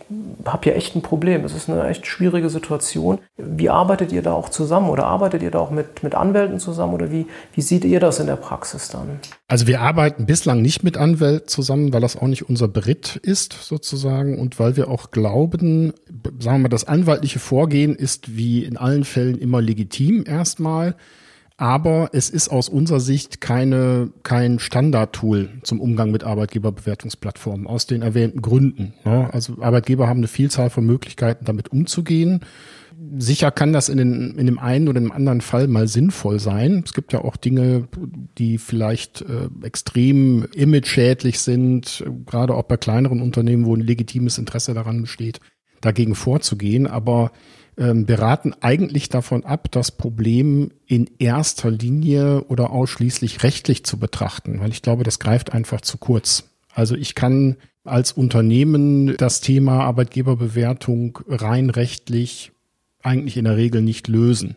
habe 0.46 0.64
hier 0.64 0.76
echt 0.76 0.96
ein 0.96 1.04
Problem, 1.04 1.46
es 1.46 1.54
ist 1.54 1.70
eine 1.70 1.88
echt 1.88 2.08
schwierige 2.08 2.50
Situation. 2.50 3.20
Wie 3.38 3.70
arbeitet 3.70 4.12
ihr 4.12 4.24
da 4.24 4.34
auch 4.34 4.50
zusammen 4.50 4.90
oder 4.90 5.06
arbeitet 5.06 5.44
ihr 5.44 5.52
da 5.52 5.60
auch 5.60 5.70
mit, 5.70 6.02
mit 6.02 6.16
Anwälten 6.16 6.60
zusammen 6.60 6.94
oder 6.94 7.12
wie, 7.12 7.28
wie 7.54 7.62
seht 7.62 7.86
ihr 7.86 8.00
das 8.00 8.20
in 8.20 8.26
der 8.26 8.36
Praxis 8.36 8.90
dann? 8.90 9.20
Also 9.48 9.68
wir 9.68 9.82
arbeiten 9.82 10.26
bislang 10.26 10.62
nicht 10.62 10.84
mit 10.84 10.98
Anwälten 10.98 11.48
zusammen, 11.48 11.94
weil 11.94 12.02
das 12.02 12.18
auch 12.18 12.28
nicht 12.28 12.50
unser 12.50 12.68
Beritt 12.68 13.18
ist 13.18 13.54
sozusagen 13.54 14.40
und 14.40 14.60
weil 14.60 14.76
wir 14.78 14.90
auch 14.90 15.12
glauben, 15.12 15.94
sagen 16.40 16.58
wir 16.58 16.64
mal, 16.64 16.70
das 16.70 16.88
anwaltliche 16.88 17.40
Vorgehen 17.40 17.96
ist 17.96 18.36
wie 18.36 18.64
in 18.64 18.78
allen 18.78 19.04
Fällen 19.04 19.38
immer 19.38 19.62
legitim 19.62 20.24
erstmal. 20.26 20.96
Aber 21.62 22.10
es 22.12 22.32
ist 22.32 22.50
aus 22.50 22.70
unserer 22.70 23.00
Sicht 23.00 23.40
keine, 23.40 24.10
kein 24.24 24.58
Standardtool 24.58 25.50
zum 25.62 25.80
Umgang 25.80 26.10
mit 26.10 26.24
Arbeitgeberbewertungsplattformen 26.24 27.68
aus 27.68 27.86
den 27.86 28.02
erwähnten 28.02 28.42
Gründen. 28.42 28.96
Ne? 29.06 29.32
Also 29.32 29.62
Arbeitgeber 29.62 30.08
haben 30.08 30.22
eine 30.22 30.28
Vielzahl 30.28 30.72
von 30.72 30.88
Möglichkeiten, 30.88 31.46
damit 31.46 31.72
umzugehen. 31.72 32.40
Sicher 33.16 33.52
kann 33.52 33.74
das 33.74 33.90
in, 33.90 33.98
den, 33.98 34.40
in 34.40 34.48
dem 34.48 34.58
einen 34.58 34.88
oder 34.88 35.00
dem 35.00 35.12
anderen 35.12 35.42
Fall 35.42 35.68
mal 35.68 35.88
sinnvoll 35.88 36.40
sein. 36.40 36.82
Es 36.84 36.94
gibt 36.94 37.14
ja 37.14 37.24
auch 37.24 37.38
Dinge, 37.38 37.88
die 38.40 38.58
vielleicht 38.58 39.22
äh, 39.22 39.48
extrem 39.62 40.48
image-schädlich 40.56 41.42
sind, 41.42 42.04
gerade 42.26 42.56
auch 42.56 42.64
bei 42.64 42.78
kleineren 42.78 43.22
Unternehmen, 43.22 43.66
wo 43.66 43.76
ein 43.76 43.82
legitimes 43.82 44.40
Interesse 44.40 44.74
daran 44.74 45.02
besteht, 45.02 45.40
dagegen 45.80 46.16
vorzugehen. 46.16 46.88
Aber 46.88 47.32
beraten 47.76 48.54
eigentlich 48.62 49.10
davon 49.10 49.46
ab, 49.46 49.72
das 49.72 49.92
Problem 49.92 50.72
in 50.86 51.10
erster 51.20 51.72
Linie 51.72 52.44
oder 52.44 52.72
ausschließlich 52.72 53.44
rechtlich 53.44 53.86
zu 53.86 53.98
betrachten, 53.98 54.60
weil 54.60 54.72
ich 54.72 54.82
glaube, 54.82 55.04
das 55.04 55.20
greift 55.20 55.54
einfach 55.54 55.82
zu 55.82 55.98
kurz. 55.98 56.44
Also 56.74 56.96
ich 56.96 57.16
kann 57.16 57.56
als 57.84 58.12
Unternehmen 58.12 59.16
das 59.18 59.42
Thema 59.42 59.84
Arbeitgeberbewertung 59.84 61.20
rein 61.28 61.70
rechtlich 61.70 62.52
eigentlich 63.02 63.38
in 63.38 63.46
der 63.46 63.58
Regel 63.58 63.82
nicht 63.82 64.08
lösen. 64.08 64.56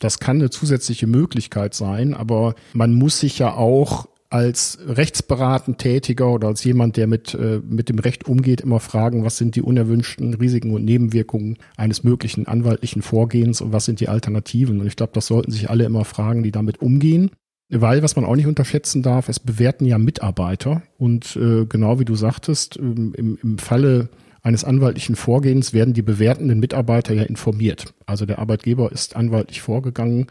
Das 0.00 0.18
kann 0.18 0.36
eine 0.36 0.50
zusätzliche 0.50 1.06
Möglichkeit 1.06 1.74
sein, 1.74 2.14
aber 2.14 2.54
man 2.72 2.94
muss 2.94 3.20
sich 3.20 3.38
ja 3.38 3.54
auch 3.54 4.08
als 4.30 4.78
rechtsberatend 4.86 5.78
Tätiger 5.78 6.30
oder 6.30 6.48
als 6.48 6.62
jemand, 6.62 6.96
der 6.96 7.06
mit, 7.06 7.34
äh, 7.34 7.60
mit 7.66 7.88
dem 7.88 7.98
Recht 7.98 8.28
umgeht, 8.28 8.60
immer 8.60 8.80
fragen, 8.80 9.24
was 9.24 9.38
sind 9.38 9.56
die 9.56 9.62
unerwünschten 9.62 10.34
Risiken 10.34 10.72
und 10.72 10.84
Nebenwirkungen 10.84 11.56
eines 11.76 12.04
möglichen 12.04 12.46
anwaltlichen 12.46 13.00
Vorgehens 13.00 13.60
und 13.60 13.72
was 13.72 13.86
sind 13.86 14.00
die 14.00 14.08
Alternativen. 14.08 14.80
Und 14.80 14.86
ich 14.86 14.96
glaube, 14.96 15.12
das 15.14 15.26
sollten 15.26 15.50
sich 15.50 15.70
alle 15.70 15.84
immer 15.84 16.04
fragen, 16.04 16.42
die 16.42 16.52
damit 16.52 16.82
umgehen. 16.82 17.30
Weil, 17.70 18.02
was 18.02 18.16
man 18.16 18.24
auch 18.24 18.36
nicht 18.36 18.46
unterschätzen 18.46 19.02
darf, 19.02 19.28
es 19.28 19.40
bewerten 19.40 19.84
ja 19.84 19.98
Mitarbeiter. 19.98 20.82
Und 20.98 21.36
äh, 21.36 21.66
genau 21.66 21.98
wie 21.98 22.06
du 22.06 22.14
sagtest, 22.14 22.78
ähm, 22.78 23.14
im, 23.16 23.38
im 23.42 23.58
Falle 23.58 24.08
eines 24.42 24.64
anwaltlichen 24.64 25.16
Vorgehens 25.16 25.72
werden 25.72 25.94
die 25.94 26.02
bewertenden 26.02 26.60
Mitarbeiter 26.60 27.14
ja 27.14 27.22
informiert. 27.22 27.94
Also 28.06 28.24
der 28.24 28.38
Arbeitgeber 28.38 28.92
ist 28.92 29.16
anwaltlich 29.16 29.60
vorgegangen. 29.60 30.26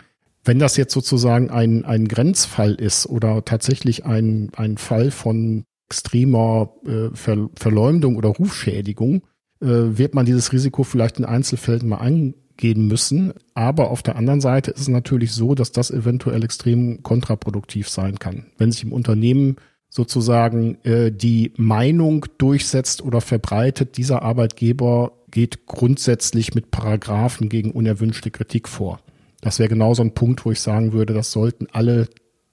Wenn 0.48 0.60
das 0.60 0.78
jetzt 0.78 0.94
sozusagen 0.94 1.50
ein, 1.50 1.84
ein 1.84 2.08
Grenzfall 2.08 2.74
ist 2.74 3.06
oder 3.06 3.44
tatsächlich 3.44 4.06
ein, 4.06 4.50
ein 4.56 4.78
Fall 4.78 5.12
von 5.12 5.66
extremer 5.90 6.74
äh, 6.86 7.14
Ver 7.14 7.50
Verleumdung 7.54 8.16
oder 8.16 8.30
Rufschädigung, 8.30 9.24
äh, 9.60 9.68
wird 9.68 10.16
man 10.16 10.26
dieses 10.26 10.54
Risiko 10.54 10.84
vielleicht 10.84 11.20
in 11.20 11.26
Einzelfällen 11.26 11.90
mal 11.90 11.98
eingehen 11.98 12.88
müssen. 12.88 13.34
Aber 13.56 13.92
auf 13.92 14.04
der 14.04 14.16
anderen 14.16 14.40
Seite 14.40 14.72
ist 14.72 14.80
es 14.80 14.88
natürlich 14.88 15.34
so, 15.34 15.54
dass 15.54 15.74
das 15.74 15.92
eventuell 15.92 16.42
extrem 16.46 17.04
kontraproduktiv 17.04 17.90
sein 17.90 18.18
kann. 18.18 18.46
Wenn 18.58 18.72
sich 18.72 18.86
im 18.86 18.94
Unternehmen 18.94 19.58
sozusagen 19.90 20.78
äh, 20.86 21.12
die 21.12 21.52
Meinung 21.58 22.26
durchsetzt 22.38 23.02
oder 23.02 23.20
verbreitet, 23.20 23.98
dieser 23.98 24.22
Arbeitgeber 24.22 25.12
geht 25.30 25.66
grundsätzlich 25.66 26.56
mit 26.56 26.72
Paragraphen 26.72 27.50
gegen 27.50 27.72
unerwünschte 27.72 28.32
Kritik 28.32 28.70
vor. 28.70 29.02
Das 29.41 29.60
wäre 29.60 29.69
genau 29.69 29.93
so 29.93 30.04
ein 30.04 30.13
Punkt, 30.13 30.45
wo 30.45 30.52
ich 30.52 30.62
sagen 30.62 30.93
würde, 30.93 31.13
das 31.13 31.32
sollten 31.32 31.67
alle, 31.71 32.08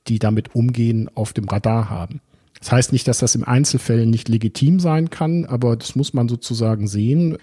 die 0.06 0.18
damit 0.18 0.54
umgehen, 0.54 1.10
auf 1.14 1.32
dem 1.32 1.48
Radar 1.48 1.88
haben. 1.88 2.20
Das 2.58 2.72
heißt 2.72 2.92
nicht, 2.92 3.08
dass 3.08 3.18
das 3.18 3.34
im 3.34 3.44
Einzelfällen 3.44 4.10
nicht 4.10 4.28
legitim 4.28 4.80
sein 4.80 5.10
kann, 5.10 5.44
aber 5.44 5.76
das 5.76 5.96
muss 5.96 6.14
man 6.14 6.28
sozusagen 6.28 6.86
sehen. 6.86 7.38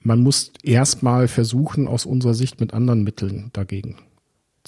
Man 0.00 0.22
muss 0.22 0.52
erstmal 0.62 1.28
versuchen, 1.28 1.88
aus 1.88 2.06
unserer 2.06 2.34
Sicht 2.34 2.60
mit 2.60 2.74
anderen 2.74 3.02
Mitteln 3.02 3.50
dagegen 3.52 3.96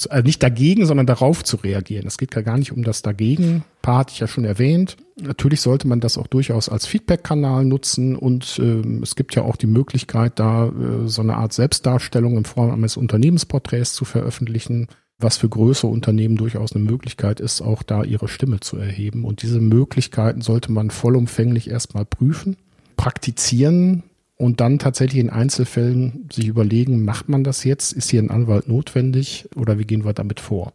also 0.07 0.25
nicht 0.25 0.43
dagegen, 0.43 0.87
sondern 0.87 1.07
darauf 1.07 1.43
zu 1.43 1.57
reagieren. 1.57 2.07
Es 2.07 2.19
geht 2.19 2.31
gar 2.31 2.59
nicht 2.59 2.73
um 2.73 2.85
das 2.85 3.03
dagegen. 3.03 3.65
Paar 3.83 3.99
hatte 3.99 4.13
ich 4.13 4.21
ja 4.21 4.27
schon 4.27 4.45
erwähnt. 4.45 4.97
Natürlich 5.21 5.61
sollte 5.61 5.89
man 5.89 6.01
das 6.01 6.17
auch 6.19 6.27
durchaus 6.27 6.69
als 6.69 6.87
Feedback-Kanal 6.87 7.65
nutzen 7.65 8.15
und 8.15 8.59
äh, 8.59 8.83
es 9.03 9.17
gibt 9.17 9.35
ja 9.35 9.43
auch 9.43 9.57
die 9.57 9.67
Möglichkeit, 9.67 10.39
da 10.39 10.69
äh, 10.69 11.09
so 11.09 11.23
eine 11.23 11.37
Art 11.37 11.53
Selbstdarstellung 11.53 12.37
in 12.37 12.45
Form 12.45 12.71
eines 12.71 12.97
Unternehmensporträts 12.97 13.95
zu 13.95 14.05
veröffentlichen, 14.05 14.87
was 15.19 15.37
für 15.37 15.49
größere 15.49 15.91
Unternehmen 15.91 16.37
durchaus 16.37 16.73
eine 16.73 16.85
Möglichkeit 16.85 17.41
ist, 17.41 17.61
auch 17.61 17.83
da 17.83 18.05
ihre 18.05 18.29
Stimme 18.29 18.61
zu 18.61 18.77
erheben. 18.77 19.25
Und 19.25 19.43
diese 19.43 19.61
Möglichkeiten 19.61 20.43
sollte 20.43 20.71
man 20.71 20.91
vollumfänglich 20.91 21.69
erstmal 21.69 22.05
prüfen, 22.05 22.57
praktizieren, 22.97 24.05
und 24.39 24.61
dann 24.61 24.79
tatsächlich 24.79 25.21
in 25.21 25.31
Einzelfällen 25.31 26.29
sich 26.33 26.47
überlegen, 26.47 27.05
macht 27.05 27.29
man 27.29 27.45
das 27.45 27.65
jetzt? 27.65 27.93
Ist 27.93 28.11
hier 28.11 28.23
ein 28.23 28.31
Anwalt 28.31 28.69
notwendig 28.69 29.49
oder 29.57 29.79
wie 29.79 29.85
gehen 29.85 30.05
wir 30.05 30.13
damit 30.13 30.41
vor? 30.41 30.73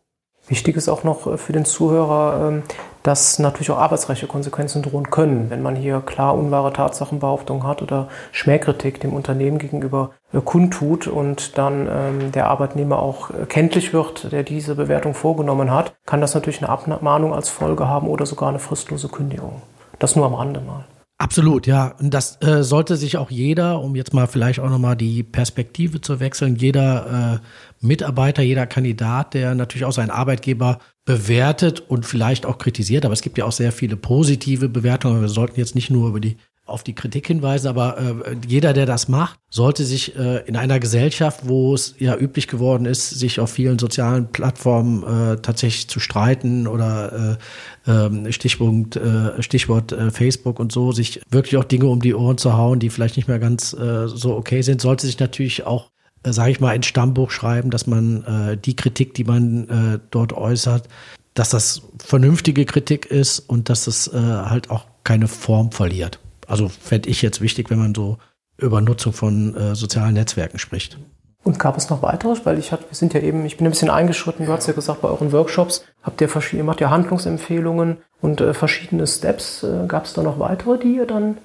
Wichtig 0.50 0.76
ist 0.76 0.90
auch 0.90 1.06
noch 1.06 1.38
für 1.40 1.54
den 1.54 1.64
Zuhörer, 1.64 2.50
ähm, 2.50 2.64
dass 3.02 3.40
natürlich 3.40 3.72
auch 3.72 3.78
arbeitsrechtliche 3.78 4.30
Konsequenzen 4.30 4.82
drohen 4.82 5.10
können, 5.10 5.50
wenn 5.50 5.62
man 5.62 5.78
hier 5.78 6.02
klar 6.02 6.36
unwahre 6.36 6.74
Tatsachenbehauptungen 6.74 7.66
hat 7.66 7.82
oder 7.82 8.10
Schmähkritik 8.34 9.00
dem 9.00 9.14
Unternehmen 9.14 9.58
gegenüber 9.58 10.12
äh, 10.34 10.42
kundtut 10.42 11.08
und 11.08 11.58
dann 11.58 11.88
ähm, 11.90 12.32
der 12.34 12.48
Arbeitnehmer 12.48 13.00
auch 13.00 13.30
kenntlich 13.48 13.94
wird, 13.94 14.34
der 14.34 14.44
diese 14.44 14.76
Bewertung 14.76 15.14
vorgenommen 15.14 15.72
hat, 15.72 15.96
kann 16.06 16.20
das 16.20 16.34
natürlich 16.34 16.62
eine 16.62 16.70
Abmahnung 16.70 17.34
als 17.34 17.48
Folge 17.48 17.88
haben 17.88 18.08
oder 18.08 18.26
sogar 18.26 18.50
eine 18.50 18.60
fristlose 18.60 19.08
Kündigung. 19.08 19.62
Das 20.00 20.18
nur 20.18 20.26
am 20.26 20.34
Rande 20.34 20.60
mal. 20.60 20.84
Absolut, 21.24 21.68
ja. 21.68 21.96
Und 22.02 22.14
das 22.14 22.38
äh, 22.42 22.64
sollte 22.64 22.98
sich 22.98 23.16
auch 23.16 23.32
jeder, 23.32 23.80
um 23.80 23.96
jetzt 23.96 24.14
mal 24.14 24.28
vielleicht 24.28 24.60
auch 24.60 24.70
nochmal 24.70 24.98
die 24.98 25.24
Perspektive 25.24 26.02
zu 26.02 26.20
wechseln, 26.20 26.58
jeder 26.58 27.40
äh, 27.42 27.86
Mitarbeiter, 27.86 28.44
jeder 28.44 28.68
Kandidat, 28.68 29.34
der 29.34 29.56
natürlich 29.56 29.86
auch 29.86 29.94
seinen 29.94 30.10
Arbeitgeber 30.10 30.80
bewertet 31.06 31.80
und 31.80 32.06
vielleicht 32.06 32.46
auch 32.46 32.58
kritisiert, 32.58 33.06
aber 33.06 33.14
es 33.14 33.22
gibt 33.22 33.38
ja 33.38 33.46
auch 33.46 33.54
sehr 33.54 33.72
viele 33.72 33.96
positive 33.96 34.68
Bewertungen. 34.68 35.22
Wir 35.22 35.30
sollten 35.30 35.58
jetzt 35.58 35.76
nicht 35.76 35.90
nur 35.90 36.10
über 36.10 36.20
die 36.20 36.36
auf 36.66 36.84
die 36.84 36.96
Kritik 36.96 37.28
hinweisen, 37.28 37.68
aber 37.68 37.98
äh, 37.98 38.36
jeder, 38.48 38.74
der 38.74 38.86
das 38.86 39.10
macht, 39.10 39.38
sollte 39.50 39.84
sich 39.84 40.16
äh, 40.16 40.48
in 40.48 40.56
einer 40.56 40.80
Gesellschaft, 40.80 41.42
wo 41.44 41.74
es 41.74 41.96
ja 42.00 42.16
üblich 42.16 42.48
geworden 42.48 42.86
ist, 42.86 43.10
sich 43.10 43.40
auf 43.42 43.52
vielen 43.52 43.78
sozialen 43.80 44.28
Plattformen 44.28 45.04
äh, 45.04 45.38
tatsächlich 45.42 45.90
zu 45.90 46.00
streiten 46.00 46.66
oder 46.66 47.38
äh, 47.86 47.92
äh, 47.92 48.32
Stichpunkt, 48.32 48.96
äh, 48.96 49.42
Stichwort 49.44 49.92
äh, 49.92 50.10
Facebook 50.10 50.60
und 50.60 50.72
so, 50.72 50.94
sich 50.94 51.22
wirklich 51.30 51.58
auch 51.58 51.66
Dinge 51.66 51.88
um 51.88 52.02
die 52.02 52.16
Ohren 52.16 52.38
zu 52.38 52.54
hauen, 52.54 52.80
die 52.80 52.90
vielleicht 52.90 53.18
nicht 53.18 53.28
mehr 53.28 53.40
ganz 53.40 53.74
äh, 53.74 54.08
so 54.08 54.36
okay 54.36 54.62
sind, 54.62 54.80
sollte 54.80 55.06
sich 55.06 55.20
natürlich 55.20 55.66
auch 55.66 55.92
äh, 56.24 56.32
sage 56.32 56.52
ich 56.52 56.62
mal, 56.62 56.70
ein 56.70 56.84
Stammbuch 56.84 57.32
schreiben, 57.32 57.70
dass 57.70 57.88
man 57.88 58.24
äh, 58.24 58.58
die 58.58 58.76
Kritik, 58.76 59.14
die 59.14 59.26
man 59.26 59.68
äh, 59.68 60.00
dort 60.12 60.32
äußert, 60.32 60.88
dass 61.34 61.50
das 61.50 61.82
vernünftige 62.04 62.66
Kritik 62.66 63.08
ist 63.08 63.40
und 63.40 63.70
dass 63.70 63.88
es 63.88 64.08
äh, 64.08 64.18
halt 64.18 64.70
auch 64.70 64.86
keine 65.04 65.28
Form 65.28 65.72
verliert. 65.72 66.20
Also 66.54 66.70
fände 66.70 67.10
ich 67.10 67.24
jetzt 67.24 67.42
wichtig, 67.42 67.72
wenn 67.72 67.80
man 67.80 67.96
so 67.96 68.20
über 68.60 68.80
Nutzung 68.80 69.12
von 69.12 69.56
äh, 69.56 69.74
sozialen 69.74 70.14
Netzwerken 70.14 70.60
spricht. 70.60 71.00
Und 71.44 71.58
gab 71.58 71.76
es 71.78 71.90
noch 71.90 72.04
weiteres? 72.04 72.46
Weil 72.46 72.60
ich 72.60 72.72
hatte, 72.72 72.86
wir 72.92 72.96
sind 72.96 73.16
ja 73.16 73.22
eben, 73.22 73.44
ich 73.44 73.58
bin 73.58 73.66
ein 73.66 73.72
bisschen 73.72 73.90
eingeschritten, 73.90 74.46
du 74.46 74.52
hast 74.52 74.68
ja 74.68 74.74
gesagt, 74.74 75.02
bei 75.02 75.08
euren 75.08 75.32
Workshops 75.32 75.84
habt 76.04 76.22
ihr 76.22 76.30
verschiedene, 76.30 76.64
macht 76.64 76.80
ihr 76.80 76.92
Handlungsempfehlungen 76.92 77.98
und 78.22 78.40
äh, 78.40 78.54
verschiedene 78.54 79.08
Steps. 79.08 79.64
Äh, 79.64 79.88
gab 79.88 80.06
es 80.06 80.14
da 80.14 80.22
noch 80.22 80.38
weitere, 80.38 80.78
die 80.78 80.96
ihr 80.96 81.08
dann 81.08 81.40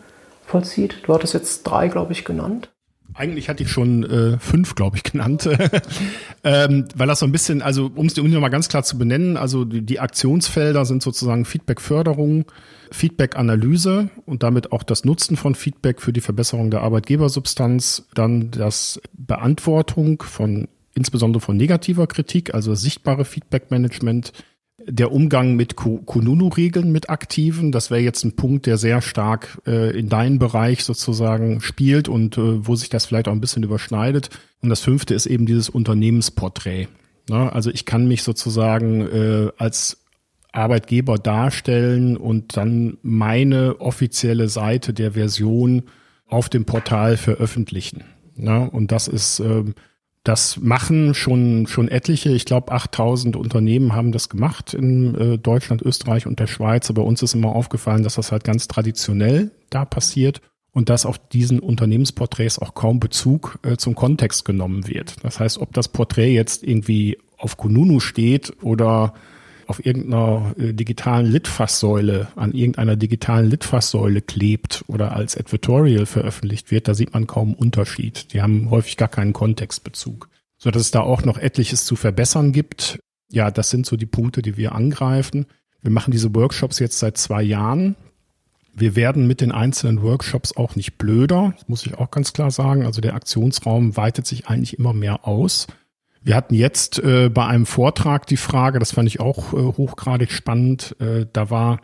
vollzieht? 0.45 0.99
Du 1.05 1.15
hattest 1.15 1.33
jetzt 1.33 1.63
drei, 1.63 1.89
glaube 1.89 2.13
ich, 2.13 2.27
genannt. 2.27 2.69
Eigentlich 3.19 3.49
hatte 3.49 3.65
ich 3.65 3.71
schon 3.71 4.05
äh, 4.05 4.39
fünf, 4.39 4.77
glaube 4.77 4.97
ich, 4.97 5.03
genannt, 5.03 5.49
ähm, 6.45 6.87
weil 6.95 7.09
das 7.09 7.19
so 7.19 7.27
ein 7.27 7.33
bisschen, 7.33 7.63
also 7.63 7.91
um 7.93 8.07
es 8.07 8.15
dir 8.15 8.23
mal 8.23 8.49
ganz 8.49 8.69
klar 8.69 8.85
zu 8.85 8.97
benennen, 8.97 9.37
also 9.37 9.65
die, 9.65 9.83
die 9.83 9.99
Aktionsfelder 9.99 10.85
sind 10.85 11.03
sozusagen 11.03 11.45
Feedback-Förderung, 11.45 12.45
Feedback-Analyse 12.93 14.11
und 14.25 14.45
damit 14.45 14.71
auch 14.71 14.85
das 14.85 15.05
Nutzen 15.05 15.37
von 15.37 15.57
Feedback 15.57 16.01
für 16.01 16.13
die 16.13 16.21
Verbesserung 16.21 16.71
der 16.71 16.83
Arbeitgebersubstanz, 16.83 18.07
dann 18.15 18.53
das 18.53 19.01
Beantwortung 19.13 20.23
von 20.23 20.69
insbesondere 20.95 21.41
von 21.41 21.57
negativer 21.57 22.07
Kritik, 22.07 22.55
also 22.55 22.77
sichtbare 22.77 23.25
Feedback-Management, 23.25 24.33
der 24.89 25.13
Umgang 25.13 25.55
mit 25.55 25.77
Kununu-Regeln 25.77 26.91
mit 26.91 27.11
Aktiven, 27.11 27.73
das 27.73 27.91
wäre 27.91 28.01
jetzt 28.01 28.25
ein 28.25 28.37
Punkt, 28.37 28.67
der 28.67 28.79
sehr 28.79 29.03
stark 29.03 29.61
äh, 29.67 29.97
in 29.97 30.09
deinen 30.09 30.39
Bereich 30.39 30.85
sozusagen 30.85 31.61
spielt 31.61 32.09
und 32.09 32.39
äh, 32.39 32.67
wo 32.67 32.75
sich 32.75 32.89
das 32.89 33.07
vielleicht 33.07 33.29
auch 33.29 33.33
ein 33.33 33.41
bisschen 33.41 33.63
überschneidet. 33.63 34.31
Und 34.63 34.71
das 34.71 34.81
fünfte 34.81 35.15
ist 35.15 35.27
eben 35.27 35.47
dieses 35.47 35.69
Unternehmensporträt. 35.69 36.89
Ne? 37.29 37.53
Also 37.53 37.71
ich 37.71 37.85
kann 37.85 38.09
mich 38.09 38.23
sozusagen 38.23 39.01
äh, 39.03 39.51
als 39.59 39.99
Arbeitgeber 40.53 41.19
darstellen 41.19 42.17
und 42.17 42.57
dann 42.57 42.97
meine 43.03 43.81
offizielle 43.81 44.49
Seite 44.49 44.95
der 44.95 45.13
Version 45.13 45.83
auf 46.27 46.49
dem 46.49 46.65
Portal 46.65 47.17
veröffentlichen. 47.17 48.05
Ne? 48.37 48.69
Und 48.71 48.91
das 48.91 49.09
ist 49.09 49.41
ähm, 49.41 49.75
das 50.29 50.59
machen 50.61 51.15
schon, 51.15 51.67
schon 51.67 51.89
etliche. 51.89 52.29
Ich 52.29 52.45
glaube, 52.45 52.71
8000 52.73 53.35
Unternehmen 53.35 53.95
haben 53.95 54.13
das 54.13 54.29
gemacht 54.29 54.75
in 54.75 55.15
äh, 55.15 55.39
Deutschland, 55.39 55.81
Österreich 55.81 56.27
und 56.27 56.39
der 56.39 56.47
Schweiz. 56.47 56.91
Aber 56.91 57.05
uns 57.05 57.23
ist 57.23 57.35
immer 57.35 57.57
aufgefallen, 57.57 58.03
dass 58.03 58.17
das 58.17 58.31
halt 58.31 58.45
ganz 58.45 58.69
traditionell 58.69 59.53
da 59.71 59.87
passiert 59.87 60.43
und 60.71 60.91
dass 60.91 61.07
auf 61.07 61.19
diesen 61.19 61.61
Unternehmensporträts 61.61 62.59
auch 62.59 62.75
kaum 62.75 63.01
Bezug 63.01 63.59
äh, 63.63 63.79
zum 63.79 63.95
Kontext 63.95 64.45
genommen 64.45 64.87
wird. 64.87 65.17
Das 65.23 65.41
heißt, 65.41 65.57
ob 65.59 65.73
das 65.73 65.89
Porträt 65.89 66.35
jetzt 66.35 66.63
irgendwie 66.63 67.17
auf 67.39 67.57
Kununu 67.57 67.99
steht 67.99 68.53
oder 68.63 69.15
auf 69.69 69.85
irgendeiner 69.85 70.55
äh, 70.59 70.73
digitalen 70.73 71.27
Litfaßsäule, 71.27 72.29
an 72.37 72.53
irgendeiner 72.53 72.97
digitalen 72.97 73.51
Litfaßsäule 73.51 74.23
klebt 74.23 74.85
oder 74.89 75.13
als 75.13 75.37
Advertorial 75.37 76.07
veröffentlicht 76.07 76.71
wird, 76.71 76.89
da 76.89 76.95
sieht 76.95 77.13
man 77.13 77.27
kaum 77.27 77.55
Unterschied. 77.55 78.33
Die 78.33 78.43
haben 78.43 78.71
häufig 78.71 78.97
gar 78.97 79.09
keinen 79.09 79.33
Kontextbezug. 79.33 80.29
So 80.57 80.71
dass 80.71 80.83
es 80.83 80.91
da 80.91 81.01
auch 81.01 81.25
noch 81.25 81.39
etliches 81.39 81.85
zu 81.85 81.95
verbessern 81.95 82.53
gibt. 82.53 82.99
Ja, 83.31 83.51
das 83.51 83.71
sind 83.71 83.87
so 83.87 83.97
die 83.97 84.07
Punkte, 84.07 84.43
die 84.43 84.57
wir 84.57 84.75
angreifen. 84.75 85.47
Wir 85.83 85.91
machen 85.91 86.11
diese 86.11 86.35
Workshops 86.35 86.79
jetzt 86.79 86.99
seit 86.99 87.17
zwei 87.17 87.43
Jahren. 87.43 87.95
Wir 88.75 88.97
werden 88.97 89.27
mit 89.27 89.41
den 89.41 89.53
einzelnen 89.53 90.03
Workshops 90.03 90.57
auch 90.57 90.77
nicht 90.77 90.99
blöder, 90.99 91.55
muss 91.67 91.85
ich 91.87 91.95
auch 91.95 92.11
ganz 92.11 92.33
klar 92.33 92.51
sagen. 92.51 92.87
Also 92.87 93.01
der 93.01 93.15
Aktionsraum 93.15 93.97
weitet 93.97 94.27
sich 94.27 94.49
eigentlich 94.49 94.79
immer 94.79 94.93
mehr 94.93 95.27
aus. 95.27 95.67
Wir 96.29 96.37
hatten 96.37 96.53
jetzt 96.53 96.99
äh, 96.99 97.31
bei 97.31 97.47
einem 97.47 97.65
Vortrag 97.65 98.27
die 98.27 98.37
Frage, 98.37 98.79
das 98.79 98.93
fand 98.93 99.09
ich 99.09 99.19
auch 99.19 99.55
äh, 99.55 99.57
hochgradig 99.57 100.31
spannend, 100.31 100.95
äh, 101.01 101.25
da 101.33 101.49
war 101.49 101.81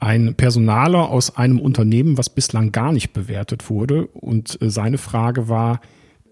ein 0.00 0.34
Personaler 0.34 1.08
aus 1.08 1.36
einem 1.36 1.60
Unternehmen, 1.60 2.18
was 2.18 2.28
bislang 2.28 2.72
gar 2.72 2.90
nicht 2.90 3.12
bewertet 3.12 3.70
wurde. 3.70 4.08
Und 4.08 4.60
äh, 4.60 4.70
seine 4.70 4.98
Frage 4.98 5.48
war, 5.48 5.80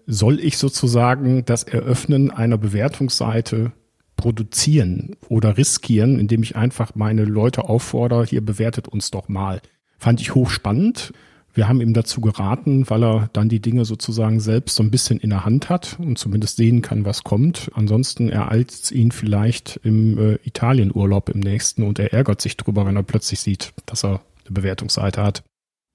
soll 0.05 0.41
ich 0.41 0.57
sozusagen 0.57 1.45
das 1.45 1.63
Eröffnen 1.63 2.29
einer 2.29 2.57
Bewertungsseite 2.57 3.71
produzieren 4.17 5.15
oder 5.29 5.57
riskieren, 5.57 6.19
indem 6.19 6.43
ich 6.43 6.57
einfach 6.57 6.93
meine 6.95 7.23
Leute 7.23 7.69
auffordere, 7.69 8.25
hier 8.25 8.43
bewertet 8.43 8.89
uns 8.89 9.11
doch 9.11 9.29
mal. 9.29 9.61
Fand 9.97 10.19
ich 10.19 10.35
hochspannend. 10.35 11.13
Wir 11.55 11.69
haben 11.69 11.79
ihm 11.79 11.93
dazu 11.93 12.19
geraten, 12.19 12.89
weil 12.89 13.03
er 13.03 13.29
dann 13.31 13.47
die 13.47 13.61
Dinge 13.61 13.85
sozusagen 13.85 14.41
selbst 14.41 14.75
so 14.75 14.83
ein 14.83 14.91
bisschen 14.91 15.19
in 15.19 15.29
der 15.29 15.45
Hand 15.45 15.69
hat 15.69 15.97
und 15.99 16.17
zumindest 16.17 16.57
sehen 16.57 16.81
kann, 16.81 17.05
was 17.05 17.23
kommt. 17.23 17.71
Ansonsten 17.73 18.27
ereilt 18.29 18.71
es 18.71 18.91
ihn 18.91 19.11
vielleicht 19.11 19.79
im 19.83 20.17
äh, 20.17 20.33
Italienurlaub 20.43 21.29
im 21.29 21.39
nächsten 21.39 21.83
und 21.83 21.97
er 21.97 22.11
ärgert 22.11 22.41
sich 22.41 22.57
drüber, 22.57 22.85
wenn 22.85 22.97
er 22.97 23.03
plötzlich 23.03 23.39
sieht, 23.39 23.73
dass 23.85 24.03
er 24.03 24.19
eine 24.45 24.51
Bewertungsseite 24.51 25.23
hat. 25.23 25.43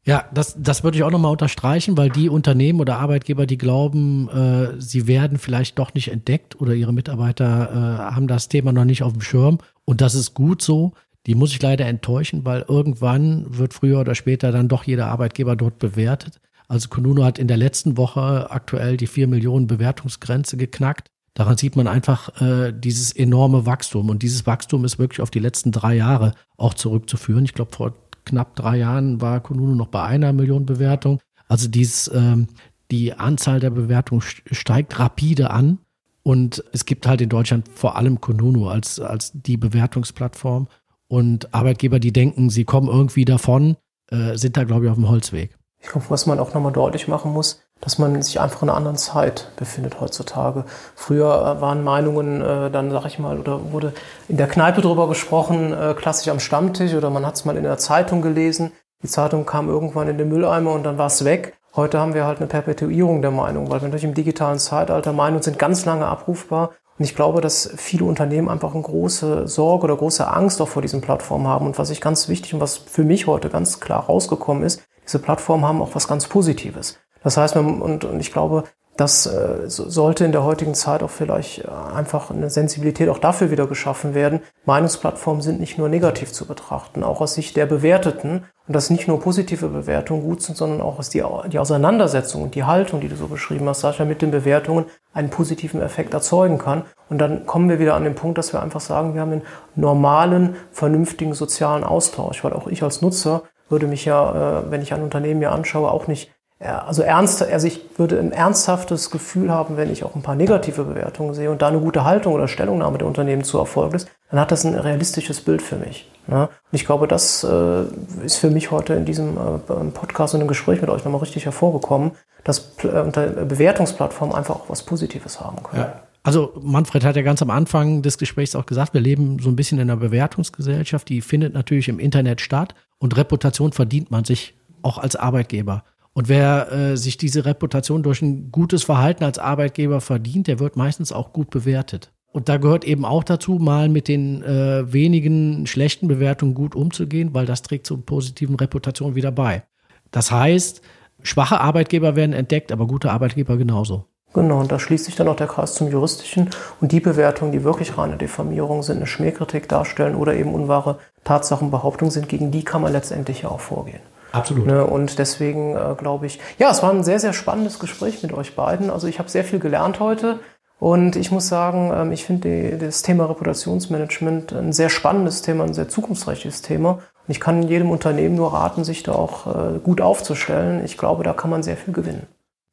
Ja, 0.02 0.24
das, 0.32 0.56
das 0.58 0.82
würde 0.82 0.96
ich 0.96 1.02
auch 1.04 1.10
nochmal 1.10 1.32
unterstreichen, 1.32 1.98
weil 1.98 2.08
die 2.08 2.30
Unternehmen 2.30 2.80
oder 2.80 2.98
Arbeitgeber, 2.98 3.44
die 3.44 3.58
glauben, 3.58 4.30
äh, 4.30 4.80
sie 4.80 5.06
werden 5.06 5.36
vielleicht 5.36 5.78
doch 5.78 5.92
nicht 5.92 6.08
entdeckt 6.08 6.58
oder 6.58 6.72
ihre 6.72 6.94
Mitarbeiter 6.94 7.70
äh, 7.70 8.14
haben 8.14 8.26
das 8.26 8.48
Thema 8.48 8.72
noch 8.72 8.86
nicht 8.86 9.02
auf 9.02 9.12
dem 9.12 9.20
Schirm. 9.20 9.58
Und 9.84 10.00
das 10.00 10.14
ist 10.14 10.32
gut 10.32 10.62
so. 10.62 10.94
Die 11.26 11.34
muss 11.34 11.52
ich 11.52 11.62
leider 11.62 11.86
enttäuschen, 11.86 12.44
weil 12.44 12.64
irgendwann 12.66 13.44
wird 13.48 13.74
früher 13.74 14.00
oder 14.00 14.14
später 14.14 14.52
dann 14.52 14.68
doch 14.68 14.84
jeder 14.84 15.06
Arbeitgeber 15.08 15.56
dort 15.56 15.78
bewertet. 15.78 16.40
Also 16.68 16.88
Konuno 16.88 17.24
hat 17.24 17.38
in 17.38 17.48
der 17.48 17.56
letzten 17.56 17.96
Woche 17.96 18.50
aktuell 18.50 18.96
die 18.96 19.08
vier 19.08 19.26
Millionen 19.26 19.66
Bewertungsgrenze 19.66 20.56
geknackt. 20.56 21.08
Daran 21.34 21.56
sieht 21.56 21.76
man 21.76 21.86
einfach 21.86 22.40
äh, 22.40 22.72
dieses 22.72 23.12
enorme 23.12 23.66
Wachstum. 23.66 24.08
Und 24.08 24.22
dieses 24.22 24.46
Wachstum 24.46 24.84
ist 24.84 24.98
wirklich 24.98 25.20
auf 25.20 25.30
die 25.30 25.38
letzten 25.38 25.72
drei 25.72 25.94
Jahre 25.94 26.34
auch 26.56 26.74
zurückzuführen. 26.74 27.44
Ich 27.44 27.54
glaube, 27.54 27.74
vor 27.74 27.94
knapp 28.24 28.56
drei 28.56 28.78
Jahren 28.78 29.20
war 29.20 29.40
Konuno 29.40 29.74
noch 29.74 29.88
bei 29.88 30.02
einer 30.02 30.32
Million 30.32 30.66
Bewertung. 30.66 31.20
Also 31.48 31.68
dies, 31.68 32.10
ähm, 32.14 32.46
die 32.90 33.14
Anzahl 33.14 33.60
der 33.60 33.70
Bewertungen 33.70 34.22
steigt 34.22 34.98
rapide 34.98 35.50
an. 35.50 35.78
Und 36.22 36.62
es 36.72 36.84
gibt 36.84 37.06
halt 37.06 37.20
in 37.20 37.28
Deutschland 37.28 37.68
vor 37.74 37.96
allem 37.96 38.20
Konuno 38.20 38.68
als, 38.68 39.00
als 39.00 39.32
die 39.32 39.56
Bewertungsplattform. 39.56 40.68
Und 41.10 41.52
Arbeitgeber, 41.52 41.98
die 41.98 42.12
denken, 42.12 42.50
sie 42.50 42.64
kommen 42.64 42.86
irgendwie 42.86 43.24
davon, 43.24 43.76
äh, 44.12 44.36
sind 44.36 44.56
da, 44.56 44.62
glaube 44.62 44.84
ich, 44.84 44.90
auf 44.92 44.96
dem 44.96 45.08
Holzweg. 45.08 45.58
Ich 45.80 45.88
glaube, 45.88 46.06
was 46.08 46.24
man 46.26 46.38
auch 46.38 46.54
nochmal 46.54 46.70
deutlich 46.70 47.08
machen 47.08 47.32
muss, 47.32 47.62
dass 47.80 47.98
man 47.98 48.22
sich 48.22 48.38
einfach 48.38 48.62
in 48.62 48.68
einer 48.68 48.76
anderen 48.76 48.96
Zeit 48.96 49.50
befindet 49.56 50.00
heutzutage. 50.00 50.64
Früher 50.94 51.26
äh, 51.26 51.60
waren 51.60 51.82
Meinungen, 51.82 52.40
äh, 52.40 52.70
dann 52.70 52.92
sag 52.92 53.06
ich 53.06 53.18
mal, 53.18 53.40
oder 53.40 53.72
wurde 53.72 53.92
in 54.28 54.36
der 54.36 54.46
Kneipe 54.46 54.82
drüber 54.82 55.08
gesprochen, 55.08 55.72
äh, 55.72 55.94
klassisch 55.98 56.28
am 56.28 56.38
Stammtisch 56.38 56.94
oder 56.94 57.10
man 57.10 57.26
hat 57.26 57.34
es 57.34 57.44
mal 57.44 57.56
in 57.56 57.64
der 57.64 57.78
Zeitung 57.78 58.22
gelesen. 58.22 58.70
Die 59.02 59.08
Zeitung 59.08 59.46
kam 59.46 59.68
irgendwann 59.68 60.06
in 60.06 60.16
den 60.16 60.28
Mülleimer 60.28 60.72
und 60.74 60.84
dann 60.84 60.96
war 60.96 61.06
es 61.08 61.24
weg. 61.24 61.58
Heute 61.74 61.98
haben 61.98 62.14
wir 62.14 62.24
halt 62.24 62.38
eine 62.38 62.46
Perpetuierung 62.46 63.20
der 63.20 63.32
Meinung, 63.32 63.68
weil 63.68 63.80
wir 63.80 63.88
natürlich 63.88 64.04
im 64.04 64.14
digitalen 64.14 64.60
Zeitalter 64.60 65.12
Meinungen 65.12 65.42
sind 65.42 65.58
ganz 65.58 65.84
lange 65.86 66.06
abrufbar. 66.06 66.70
Und 67.00 67.04
ich 67.04 67.16
glaube, 67.16 67.40
dass 67.40 67.70
viele 67.78 68.04
Unternehmen 68.04 68.50
einfach 68.50 68.74
eine 68.74 68.82
große 68.82 69.48
Sorge 69.48 69.84
oder 69.84 69.96
große 69.96 70.28
Angst 70.28 70.60
auch 70.60 70.68
vor 70.68 70.82
diesen 70.82 71.00
Plattformen 71.00 71.46
haben. 71.46 71.64
Und 71.64 71.78
was 71.78 71.88
ich 71.88 72.02
ganz 72.02 72.28
wichtig 72.28 72.52
und 72.52 72.60
was 72.60 72.76
für 72.76 73.04
mich 73.04 73.26
heute 73.26 73.48
ganz 73.48 73.80
klar 73.80 74.04
rausgekommen 74.04 74.62
ist, 74.62 74.82
diese 75.06 75.18
Plattformen 75.18 75.64
haben 75.64 75.80
auch 75.80 75.94
was 75.94 76.06
ganz 76.06 76.28
Positives. 76.28 76.98
Das 77.22 77.38
heißt, 77.38 77.56
und 77.56 78.04
ich 78.20 78.34
glaube, 78.34 78.64
das 79.00 79.24
äh, 79.24 79.62
sollte 79.66 80.26
in 80.26 80.32
der 80.32 80.44
heutigen 80.44 80.74
Zeit 80.74 81.02
auch 81.02 81.08
vielleicht 81.08 81.64
äh, 81.64 81.68
einfach 81.70 82.30
eine 82.30 82.50
Sensibilität 82.50 83.08
auch 83.08 83.18
dafür 83.18 83.50
wieder 83.50 83.66
geschaffen 83.66 84.14
werden. 84.14 84.40
Meinungsplattformen 84.66 85.40
sind 85.40 85.58
nicht 85.58 85.78
nur 85.78 85.88
negativ 85.88 86.32
zu 86.32 86.46
betrachten, 86.46 87.02
auch 87.02 87.22
aus 87.22 87.32
Sicht 87.32 87.56
der 87.56 87.64
Bewerteten. 87.64 88.44
Und 88.68 88.76
dass 88.76 88.90
nicht 88.90 89.08
nur 89.08 89.18
positive 89.18 89.68
Bewertungen 89.68 90.22
gut 90.22 90.42
sind, 90.42 90.58
sondern 90.58 90.82
auch 90.82 90.98
aus 90.98 91.08
die, 91.08 91.24
die 91.50 91.58
Auseinandersetzung 91.58 92.42
und 92.42 92.54
die 92.54 92.64
Haltung, 92.64 93.00
die 93.00 93.08
du 93.08 93.16
so 93.16 93.26
beschrieben 93.26 93.66
hast, 93.70 93.80
Sascha, 93.80 94.04
mit 94.04 94.20
den 94.20 94.32
Bewertungen 94.32 94.84
einen 95.14 95.30
positiven 95.30 95.80
Effekt 95.80 96.12
erzeugen 96.12 96.58
kann. 96.58 96.84
Und 97.08 97.18
dann 97.18 97.46
kommen 97.46 97.70
wir 97.70 97.78
wieder 97.78 97.94
an 97.94 98.04
den 98.04 98.14
Punkt, 98.14 98.36
dass 98.36 98.52
wir 98.52 98.62
einfach 98.62 98.82
sagen, 98.82 99.14
wir 99.14 99.22
haben 99.22 99.32
einen 99.32 99.42
normalen, 99.76 100.56
vernünftigen 100.72 101.32
sozialen 101.32 101.84
Austausch. 101.84 102.44
Weil 102.44 102.52
auch 102.52 102.66
ich 102.66 102.82
als 102.82 103.00
Nutzer 103.00 103.44
würde 103.70 103.86
mich 103.86 104.04
ja, 104.04 104.60
äh, 104.60 104.70
wenn 104.70 104.82
ich 104.82 104.92
ein 104.92 105.02
Unternehmen 105.02 105.40
mir 105.40 105.52
anschaue, 105.52 105.90
auch 105.90 106.06
nicht 106.06 106.30
also 106.60 107.02
ernst, 107.02 107.42
also 107.42 107.66
ich 107.66 107.80
würde 107.96 108.18
ein 108.18 108.32
ernsthaftes 108.32 109.10
Gefühl 109.10 109.50
haben, 109.50 109.78
wenn 109.78 109.90
ich 109.90 110.04
auch 110.04 110.14
ein 110.14 110.22
paar 110.22 110.34
negative 110.34 110.84
Bewertungen 110.84 111.32
sehe 111.32 111.50
und 111.50 111.62
da 111.62 111.68
eine 111.68 111.80
gute 111.80 112.04
Haltung 112.04 112.34
oder 112.34 112.48
Stellungnahme 112.48 112.98
der 112.98 113.06
Unternehmen 113.06 113.44
zu 113.44 113.58
erfolgt 113.58 113.94
ist, 113.94 114.08
dann 114.30 114.40
hat 114.40 114.52
das 114.52 114.64
ein 114.64 114.74
realistisches 114.74 115.40
Bild 115.40 115.62
für 115.62 115.76
mich. 115.76 116.10
Ne? 116.26 116.42
Und 116.42 116.50
ich 116.72 116.84
glaube, 116.84 117.08
das 117.08 117.44
äh, 117.44 117.84
ist 118.24 118.36
für 118.36 118.50
mich 118.50 118.70
heute 118.70 118.92
in 118.92 119.06
diesem 119.06 119.38
äh, 119.38 119.90
Podcast 119.92 120.34
und 120.34 120.42
im 120.42 120.48
Gespräch 120.48 120.82
mit 120.82 120.90
euch 120.90 121.02
nochmal 121.02 121.22
richtig 121.22 121.46
hervorgekommen, 121.46 122.12
dass 122.44 122.76
äh, 122.82 123.44
Bewertungsplattformen 123.46 124.36
einfach 124.36 124.56
auch 124.56 124.68
was 124.68 124.82
Positives 124.82 125.40
haben 125.40 125.62
können. 125.62 125.82
Ja. 125.82 126.02
Also 126.22 126.52
Manfred 126.60 127.04
hat 127.04 127.16
ja 127.16 127.22
ganz 127.22 127.40
am 127.40 127.48
Anfang 127.48 128.02
des 128.02 128.18
Gesprächs 128.18 128.54
auch 128.54 128.66
gesagt, 128.66 128.92
wir 128.92 129.00
leben 129.00 129.38
so 129.38 129.48
ein 129.48 129.56
bisschen 129.56 129.78
in 129.78 129.90
einer 129.90 129.98
Bewertungsgesellschaft, 129.98 131.08
die 131.08 131.22
findet 131.22 131.54
natürlich 131.54 131.88
im 131.88 131.98
Internet 131.98 132.42
statt 132.42 132.74
und 132.98 133.16
Reputation 133.16 133.72
verdient 133.72 134.10
man 134.10 134.24
sich 134.26 134.54
auch 134.82 134.98
als 134.98 135.16
Arbeitgeber. 135.16 135.84
Und 136.12 136.28
wer 136.28 136.72
äh, 136.72 136.96
sich 136.96 137.16
diese 137.16 137.44
Reputation 137.44 138.02
durch 138.02 138.20
ein 138.20 138.50
gutes 138.50 138.82
Verhalten 138.82 139.24
als 139.24 139.38
Arbeitgeber 139.38 140.00
verdient, 140.00 140.48
der 140.48 140.58
wird 140.58 140.76
meistens 140.76 141.12
auch 141.12 141.32
gut 141.32 141.50
bewertet. 141.50 142.12
Und 142.32 142.48
da 142.48 142.58
gehört 142.58 142.84
eben 142.84 143.04
auch 143.04 143.24
dazu, 143.24 143.54
mal 143.54 143.88
mit 143.88 144.06
den 144.08 144.42
äh, 144.42 144.92
wenigen 144.92 145.66
schlechten 145.66 146.08
Bewertungen 146.08 146.54
gut 146.54 146.74
umzugehen, 146.74 147.34
weil 147.34 147.46
das 147.46 147.62
trägt 147.62 147.86
zur 147.86 148.04
positiven 148.04 148.54
Reputation 148.56 149.14
wieder 149.14 149.32
bei. 149.32 149.64
Das 150.10 150.30
heißt, 150.30 150.82
schwache 151.22 151.60
Arbeitgeber 151.60 152.16
werden 152.16 152.32
entdeckt, 152.32 152.70
aber 152.72 152.86
gute 152.86 153.10
Arbeitgeber 153.10 153.56
genauso. 153.56 154.06
Genau, 154.32 154.60
und 154.60 154.70
da 154.70 154.78
schließt 154.78 155.06
sich 155.06 155.16
dann 155.16 155.26
auch 155.26 155.34
der 155.34 155.48
Kreis 155.48 155.74
zum 155.74 155.90
Juristischen. 155.90 156.50
Und 156.80 156.92
die 156.92 157.00
Bewertungen, 157.00 157.50
die 157.50 157.64
wirklich 157.64 157.98
reine 157.98 158.16
Diffamierung 158.16 158.84
sind, 158.84 158.98
eine 158.98 159.08
Schmähkritik 159.08 159.68
darstellen 159.68 160.14
oder 160.14 160.34
eben 160.34 160.54
unwahre 160.54 160.98
Tatsachenbehauptungen 161.24 162.12
sind, 162.12 162.28
gegen 162.28 162.52
die 162.52 162.62
kann 162.62 162.82
man 162.82 162.92
letztendlich 162.92 163.42
ja 163.42 163.48
auch 163.48 163.60
vorgehen. 163.60 164.00
Absolut. 164.32 164.66
Ne, 164.66 164.84
und 164.84 165.18
deswegen 165.18 165.76
äh, 165.76 165.94
glaube 165.96 166.26
ich, 166.26 166.38
ja, 166.58 166.70
es 166.70 166.82
war 166.82 166.92
ein 166.92 167.04
sehr, 167.04 167.18
sehr 167.18 167.32
spannendes 167.32 167.78
Gespräch 167.78 168.22
mit 168.22 168.32
euch 168.32 168.54
beiden. 168.54 168.90
Also 168.90 169.06
ich 169.06 169.18
habe 169.18 169.28
sehr 169.28 169.44
viel 169.44 169.58
gelernt 169.58 170.00
heute. 170.00 170.40
Und 170.78 171.14
ich 171.16 171.30
muss 171.30 171.46
sagen, 171.46 171.92
ähm, 171.94 172.10
ich 172.10 172.24
finde 172.24 172.78
das 172.78 173.02
Thema 173.02 173.26
Reputationsmanagement 173.26 174.52
ein 174.52 174.72
sehr 174.72 174.88
spannendes 174.88 175.42
Thema, 175.42 175.64
ein 175.64 175.74
sehr 175.74 175.88
zukunftsträchtiges 175.88 176.62
Thema. 176.62 176.92
Und 176.92 177.02
ich 177.28 177.38
kann 177.38 177.62
jedem 177.62 177.90
Unternehmen 177.90 178.34
nur 178.34 178.54
raten, 178.54 178.82
sich 178.82 179.02
da 179.02 179.12
auch 179.12 179.46
äh, 179.46 179.78
gut 179.78 180.00
aufzustellen. 180.00 180.82
Ich 180.84 180.96
glaube, 180.96 181.22
da 181.22 181.34
kann 181.34 181.50
man 181.50 181.62
sehr 181.62 181.76
viel 181.76 181.92
gewinnen. 181.92 182.26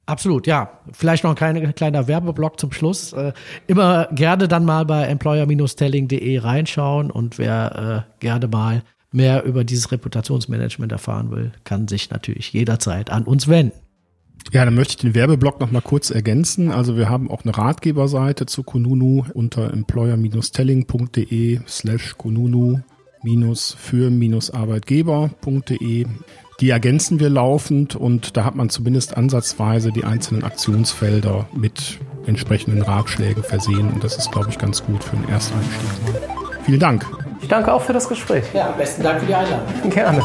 Absolut, 0.05 0.47
ja. 0.47 0.69
Vielleicht 0.93 1.25
noch 1.25 1.31
ein 1.31 1.35
kleiner, 1.35 1.73
kleiner 1.73 2.07
Werbeblock 2.07 2.57
zum 2.57 2.71
Schluss. 2.71 3.11
Äh, 3.11 3.33
immer 3.67 4.07
gerne 4.13 4.47
dann 4.47 4.63
mal 4.63 4.85
bei 4.85 5.03
employer-telling.de 5.03 6.39
reinschauen 6.39 7.11
und 7.11 7.37
wer 7.37 8.05
äh, 8.07 8.21
gerne 8.21 8.47
mal 8.47 8.83
mehr 9.17 9.43
über 9.43 9.65
dieses 9.65 9.91
Reputationsmanagement 9.91 10.93
erfahren 10.93 11.31
will, 11.31 11.51
kann 11.65 11.89
sich 11.89 12.09
natürlich 12.09 12.53
jederzeit 12.53 13.09
an 13.09 13.23
uns 13.23 13.49
wenden. 13.49 13.73
Ja, 14.53 14.63
dann 14.63 14.75
möchte 14.75 14.91
ich 14.91 14.97
den 14.97 15.15
Werbeblock 15.15 15.59
noch 15.59 15.71
mal 15.71 15.81
kurz 15.81 16.09
ergänzen. 16.09 16.71
Also 16.71 16.95
wir 16.95 17.09
haben 17.09 17.29
auch 17.29 17.43
eine 17.43 17.57
Ratgeberseite 17.57 18.45
zu 18.45 18.63
Kununu 18.63 19.25
unter 19.33 19.73
employer-telling.de 19.73 21.59
slash 21.67 22.15
Kununu 22.17 22.79
für-arbeitgeber.de. 23.25 26.05
Die 26.59 26.69
ergänzen 26.69 27.19
wir 27.19 27.29
laufend 27.29 27.95
und 27.95 28.35
da 28.37 28.45
hat 28.45 28.55
man 28.55 28.69
zumindest 28.69 29.17
ansatzweise 29.17 29.91
die 29.91 30.05
einzelnen 30.05 30.43
Aktionsfelder 30.43 31.47
mit 31.53 31.99
entsprechenden 32.25 32.81
Ratschlägen 32.81 33.43
versehen 33.43 33.91
und 33.91 34.03
das 34.03 34.17
ist, 34.17 34.31
glaube 34.31 34.49
ich, 34.49 34.57
ganz 34.57 34.83
gut 34.83 35.03
für 35.03 35.17
den 35.17 35.29
Ersteinstieg. 35.29 35.85
Vielen 36.63 36.79
Dank. 36.79 37.05
Ich 37.41 37.47
danke 37.47 37.71
auch 37.71 37.81
für 37.81 37.93
das 37.93 38.07
Gespräch. 38.09 38.45
Ja, 38.53 38.73
besten 38.77 39.03
Dank 39.03 39.19
für 39.19 39.25
die 39.25 39.35
Einladung. 39.35 39.89
Gerne. 39.89 40.23